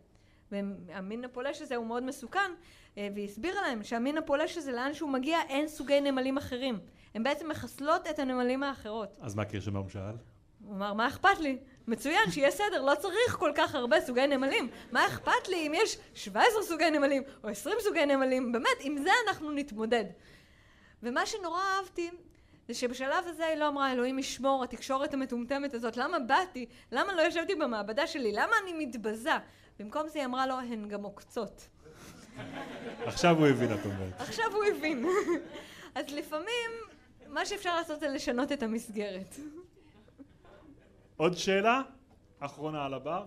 והמין 0.53 1.25
הפולש 1.25 1.62
הזה 1.62 1.77
הוא 1.77 1.87
מאוד 1.87 2.03
מסוכן, 2.03 2.51
והיא 2.97 3.25
הסבירה 3.25 3.62
להם 3.62 3.83
שהמין 3.83 4.19
הפולש 4.19 4.57
הזה 4.59 4.73
לאן 4.73 4.95
שהוא 4.95 5.11
מגיע 5.11 5.38
אין 5.49 5.69
סוגי 5.69 6.01
נמלים 6.01 6.38
אחרים. 6.38 6.79
הן 7.14 7.23
בעצם 7.23 7.49
מחסלות 7.49 8.07
את 8.07 8.19
הנמלים 8.19 8.62
האחרות. 8.62 9.19
אז 9.21 9.35
מה 9.35 9.45
קירשנבאום 9.45 9.88
שאל? 9.88 10.14
הוא 10.64 10.75
אמר, 10.75 10.93
מה 10.93 11.09
אכפת 11.09 11.38
לי? 11.41 11.59
מצוין, 11.88 12.31
שיהיה 12.31 12.51
סדר, 12.51 12.83
לא 12.83 12.94
צריך 12.94 13.37
כל 13.38 13.53
כך 13.55 13.74
הרבה 13.74 14.01
סוגי 14.01 14.27
נמלים. 14.27 14.68
מה 14.92 15.07
אכפת 15.07 15.48
לי 15.48 15.66
אם 15.66 15.72
יש 15.74 15.98
17 16.14 16.62
סוגי 16.62 16.90
נמלים 16.90 17.22
או 17.44 17.48
20 17.48 17.77
סוגי 17.81 18.07
נמלים? 18.07 18.53
באמת, 18.53 18.79
עם 18.81 18.98
זה 18.98 19.11
אנחנו 19.29 19.51
נתמודד. 19.51 20.05
ומה 21.03 21.27
שנורא 21.27 21.61
אהבתי 21.61 22.11
זה 22.68 22.74
שבשלב 22.74 23.24
הזה 23.27 23.46
היא 23.46 23.57
לא 23.57 23.68
אמרה, 23.68 23.92
אלוהים 23.92 24.18
ישמור, 24.18 24.64
התקשורת 24.64 25.14
המטומטמת 25.14 25.74
הזאת, 25.74 25.96
למה 25.96 26.18
באתי? 26.18 26.66
למה 26.92 27.12
לא 27.12 27.22
ישבתי 27.22 27.55
במעבדה 27.55 28.07
שלי? 28.07 28.33
למה 28.33 28.53
אני 28.62 28.87
מתבזה? 28.87 29.31
במקום 29.79 30.09
זה 30.09 30.18
היא 30.18 30.27
אמרה 30.27 30.46
לו, 30.46 30.55
הן 30.55 30.88
גם 30.88 31.03
עוקצות. 31.03 31.68
עכשיו 33.05 33.37
הוא 33.38 33.46
הבין, 33.46 33.74
את 33.74 33.85
אומרת. 33.85 34.20
עכשיו 34.20 34.44
הוא 34.55 34.64
הבין. 34.64 35.07
אז 35.94 36.05
לפעמים, 36.11 36.70
מה 37.27 37.46
שאפשר 37.46 37.77
לעשות 37.77 38.01
זה 38.01 38.09
לשנות 38.09 38.53
את 38.53 38.62
המסגרת. 38.62 39.37
עוד 41.19 41.37
שאלה? 41.37 41.83
אחרונה 42.39 42.85
על 42.85 42.95
הבר. 42.95 43.27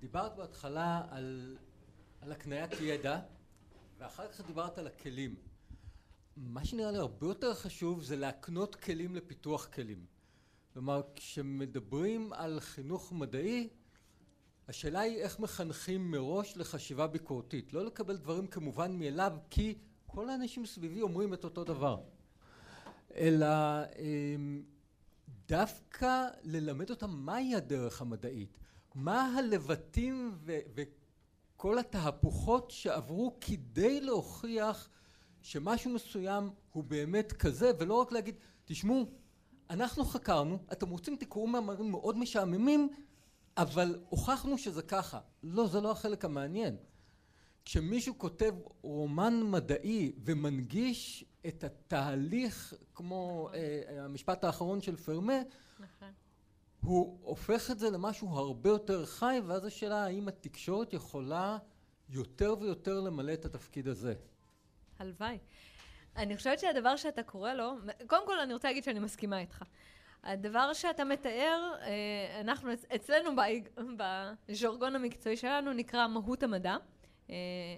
דיברת 0.00 0.36
בהתחלה 0.36 1.02
על, 1.10 1.56
על 2.20 2.32
הקניית 2.32 2.70
ידע, 2.80 3.20
ואחר 3.98 4.28
כך 4.28 4.46
דיברת 4.46 4.78
על 4.78 4.86
הכלים. 4.86 5.34
מה 6.36 6.64
שנראה 6.64 6.90
לי 6.90 6.98
הרבה 6.98 7.26
יותר 7.26 7.54
חשוב 7.54 8.02
זה 8.02 8.16
להקנות 8.16 8.74
כלים 8.74 9.14
לפיתוח 9.14 9.66
כלים. 9.66 10.06
כלומר, 10.72 11.02
כשמדברים 11.14 12.32
על 12.32 12.60
חינוך 12.60 13.12
מדעי, 13.12 13.68
השאלה 14.68 15.00
היא 15.00 15.18
איך 15.18 15.40
מחנכים 15.40 16.10
מראש 16.10 16.56
לחשיבה 16.56 17.06
ביקורתית. 17.06 17.72
לא 17.72 17.84
לקבל 17.84 18.16
דברים 18.16 18.46
כמובן 18.46 18.98
מאליו, 18.98 19.32
כי 19.50 19.78
כל 20.06 20.30
האנשים 20.30 20.66
סביבי 20.66 21.02
אומרים 21.02 21.34
את 21.34 21.44
אותו 21.44 21.64
דבר. 21.64 22.00
אלא 23.14 23.46
אמ, 23.98 24.62
דווקא 25.48 26.28
ללמד 26.42 26.90
אותם 26.90 27.10
מהי 27.10 27.54
הדרך 27.54 28.00
המדעית, 28.00 28.58
מה 28.94 29.34
הלבטים 29.38 30.32
ו- 30.34 30.58
וכל 30.74 31.78
התהפוכות 31.78 32.70
שעברו 32.70 33.36
כדי 33.40 34.00
להוכיח 34.00 34.88
שמשהו 35.42 35.90
מסוים 35.90 36.50
הוא 36.72 36.84
באמת 36.84 37.32
כזה, 37.32 37.70
ולא 37.78 37.94
רק 37.94 38.12
להגיד, 38.12 38.34
תשמעו, 38.64 39.06
אנחנו 39.70 40.04
חקרנו, 40.04 40.58
אתם 40.72 40.88
רוצים 40.88 41.16
תקראו 41.16 41.46
מאמרים 41.46 41.90
מאוד 41.90 42.18
משעממים, 42.18 42.88
אבל 43.56 44.00
הוכחנו 44.08 44.58
שזה 44.58 44.82
ככה. 44.82 45.20
לא, 45.42 45.66
זה 45.66 45.80
לא 45.80 45.90
החלק 45.90 46.24
המעניין. 46.24 46.76
כשמישהו 47.64 48.18
כותב 48.18 48.54
רומן 48.82 49.42
מדעי 49.42 50.12
ומנגיש 50.24 51.24
את 51.46 51.64
התהליך, 51.64 52.74
כמו 52.94 53.48
נכון. 53.48 53.60
uh, 53.60 54.00
המשפט 54.00 54.44
האחרון 54.44 54.80
של 54.80 54.96
פרמה, 54.96 55.38
נכון. 55.80 56.12
הוא 56.80 57.18
הופך 57.22 57.70
את 57.70 57.78
זה 57.78 57.90
למשהו 57.90 58.28
הרבה 58.28 58.70
יותר 58.70 59.06
חי, 59.06 59.40
ואז 59.46 59.64
השאלה 59.64 60.04
האם 60.04 60.28
התקשורת 60.28 60.92
יכולה 60.92 61.58
יותר 62.08 62.54
ויותר 62.60 63.00
למלא 63.00 63.32
את 63.32 63.44
התפקיד 63.44 63.88
הזה. 63.88 64.14
הלוואי. 64.98 65.38
אני 66.16 66.36
חושבת 66.36 66.58
שהדבר 66.58 66.96
שאתה 66.96 67.22
קורא 67.22 67.52
לו, 67.52 67.72
קודם 68.06 68.26
כל 68.26 68.40
אני 68.40 68.54
רוצה 68.54 68.68
להגיד 68.68 68.84
שאני 68.84 68.98
מסכימה 68.98 69.40
איתך. 69.40 69.62
הדבר 70.22 70.72
שאתה 70.72 71.04
מתאר, 71.04 71.72
אה, 71.80 72.40
אנחנו 72.40 72.70
אצלנו 72.94 73.30
בז'ורגון 74.48 74.96
המקצועי 74.96 75.36
שלנו 75.36 75.72
נקרא 75.72 76.06
מהות 76.06 76.42
המדע, 76.42 76.70
אה, 76.70 76.78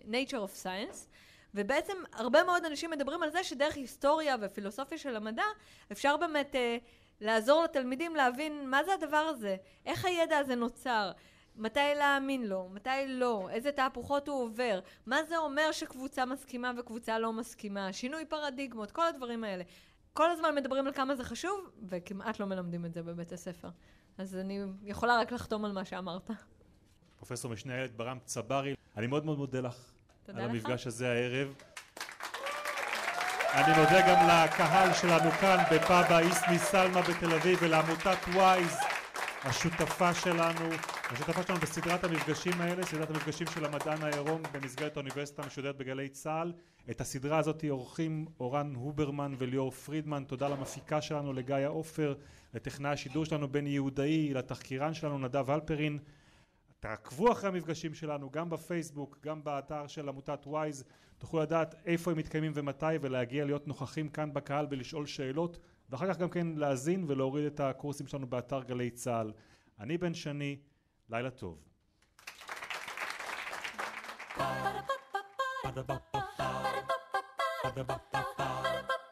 nature 0.09 0.37
of 0.37 0.65
science, 0.65 1.09
ובעצם 1.55 1.93
הרבה 2.13 2.45
מאוד 2.45 2.65
אנשים 2.65 2.91
מדברים 2.91 3.23
על 3.23 3.31
זה 3.31 3.45
שדרך 3.45 3.77
היסטוריה 3.77 4.37
ופילוסופיה 4.41 4.99
של 4.99 5.17
המדע 5.17 5.45
אפשר 5.93 6.17
באמת 6.17 6.55
אה, 6.55 6.77
לעזור 7.21 7.65
לתלמידים 7.65 8.17
להבין 8.17 8.71
מה 8.71 8.85
זה 8.85 8.95
הדבר 8.95 9.17
הזה, 9.17 9.57
איך 9.87 10.05
הידע 10.05 10.39
הזה 10.39 10.55
נוצר, 10.55 11.13
מתי 11.57 11.81
להאמין 11.97 12.47
לו, 12.47 12.69
מתי 12.73 13.07
לא, 13.07 13.49
איזה 13.51 13.73
תהפוכות 13.73 14.29
הוא 14.29 14.43
עובר, 14.43 14.81
מה 15.07 15.25
זה 15.25 15.37
אומר 15.37 15.73
שקבוצה 15.73 16.25
מסכימה 16.25 16.73
וקבוצה 16.77 17.19
לא 17.19 17.33
מסכימה, 17.33 17.93
שינוי 17.93 18.25
פרדיגמות, 18.25 18.91
כל 18.91 19.07
הדברים 19.07 19.45
האלה. 19.45 19.65
כל 20.13 20.31
הזמן 20.31 20.55
מדברים 20.55 20.87
על 20.87 20.93
כמה 20.93 21.15
זה 21.15 21.25
חשוב, 21.25 21.71
וכמעט 21.89 22.41
לא 22.41 22.47
מלמדים 22.47 22.85
את 22.85 22.93
זה 22.93 23.03
בבית 23.03 23.33
הספר. 23.33 23.69
אז 24.19 24.37
אני 24.37 24.61
יכולה 24.83 25.19
רק 25.19 25.33
לחתום 25.33 25.65
על 25.65 25.73
מה 25.73 25.85
שאמרת. 25.85 26.31
פרופסור 27.27 27.51
משנה 27.51 27.75
איילת 27.75 27.97
ברם 27.97 28.19
צברי, 28.25 28.75
אני 28.97 29.07
מאוד 29.07 29.25
מאוד 29.25 29.39
מודה 29.39 29.61
לך 29.61 29.77
תודה 30.27 30.39
על 30.39 30.45
לך. 30.45 30.51
המפגש 30.51 30.87
הזה 30.87 31.13
הערב. 31.13 31.55
אני 33.55 33.77
מודה 33.79 34.01
גם 34.09 34.27
לקהל 34.29 34.95
שלנו 34.95 35.31
כאן 35.31 35.65
בפאבה 35.73 36.19
איסני 36.19 36.59
סלמה 36.59 37.03
בתל 37.03 37.35
אביב 37.35 37.59
ולעמותת 37.63 38.19
וויז 38.35 38.77
השותפה 39.45 40.15
שלנו, 40.15 40.71
השותפה 41.11 41.43
שלנו 41.43 41.61
בסדרת 41.61 42.05
המפגשים 42.05 42.61
האלה, 42.61 42.87
סדרת 42.87 43.11
המפגשים 43.11 43.47
של 43.55 43.65
המדען 43.65 44.03
העירום 44.03 44.43
במסגרת 44.53 44.97
האוניברסיטה 44.97 45.43
המשודרת 45.43 45.77
בגלי 45.77 46.09
צה"ל. 46.09 46.53
את 46.91 47.01
הסדרה 47.01 47.39
הזאת 47.39 47.65
עורכים 47.71 48.27
אורן 48.41 48.75
הוברמן 48.75 49.35
וליאור 49.39 49.71
פרידמן, 49.71 50.25
תודה 50.25 50.49
למפיקה 50.49 51.01
שלנו 51.01 51.33
לגיא 51.33 51.67
עופר, 51.67 52.15
לטכנאי 52.55 52.91
השידור 52.91 53.25
שלנו 53.25 53.53
בני 53.53 53.71
יהודאי, 53.71 54.35
לתחקירן 54.35 54.95
שלנו 54.95 55.19
נדב 55.19 55.51
הלפרין. 55.51 55.99
תעקבו 56.83 57.33
אחרי 57.33 57.49
המפגשים 57.49 57.95
שלנו 57.95 58.31
גם 58.31 58.51
בפייסבוק, 58.51 59.19
גם 59.23 59.45
באתר 59.45 59.87
של 59.87 60.09
עמותת 60.09 60.47
וויז, 60.47 60.85
תוכלו 61.19 61.41
לדעת 61.41 61.75
איפה 61.87 62.11
הם 62.11 62.19
מתקיימים 62.19 62.53
ומתי 62.55 62.87
ולהגיע 63.01 63.45
להיות 63.45 63.69
נוכחים 63.69 64.09
כאן 64.09 64.33
בקהל 64.33 64.67
ולשאול 64.71 65.07
שאלות 65.07 65.59
ואחר 65.91 66.13
כך 66.13 66.19
גם 66.19 66.29
כן 66.29 66.47
להאזין 66.47 67.05
ולהוריד 67.09 67.45
את 67.45 67.61
הקורסים 67.61 68.07
שלנו 68.07 68.27
באתר 68.27 68.63
גלי 68.63 68.91
צה"ל. 68.91 69.33
אני 69.81 69.99
בן 69.99 70.15
שני, 70.15 70.57
לילה 71.11 71.31
טוב. 71.31 71.59
Ba-da-ba-ba-ba. 75.65 76.21
Ba-da-ba-ba-ba. 77.65 78.47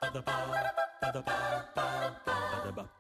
Ba-da-ba-ba-ba. 0.03 0.40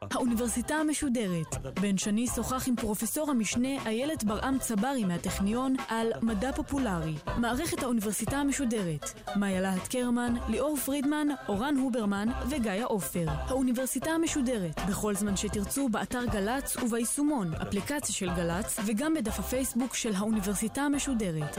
האוניברסיטה 0.00 0.74
המשודרת. 0.74 1.78
בן 1.80 1.98
שני 1.98 2.26
שוחח 2.26 2.68
עם 2.68 2.76
פרופסור 2.76 3.30
המשנה 3.30 3.86
איילת 3.86 4.24
ברעם 4.24 4.58
צברי 4.58 5.04
מהטכניון 5.04 5.74
על 5.88 6.12
מדע 6.22 6.52
פופולרי. 6.52 7.14
מערכת 7.36 7.82
האוניברסיטה 7.82 8.36
המשודרת. 8.36 9.20
מאיה 9.36 9.60
להט 9.60 9.88
קרמן, 9.88 10.34
ליאור 10.48 10.76
פרידמן, 10.76 11.28
אורן 11.48 11.76
הוברמן 11.76 12.28
וגיא 12.48 12.84
עופר. 12.84 13.26
האוניברסיטה 13.28 14.10
המשודרת. 14.10 14.80
בכל 14.88 15.14
זמן 15.14 15.36
שתרצו, 15.36 15.88
באתר 15.88 16.24
גל"צ 16.24 16.76
וביישומון, 16.76 17.54
אפליקציה 17.54 18.14
של 18.14 18.30
גל"צ, 18.36 18.78
וגם 18.86 19.14
בדף 19.14 19.38
הפייסבוק 19.38 19.94
של 19.94 20.14
האוניברסיטה 20.14 20.82
המשודרת. 20.82 21.56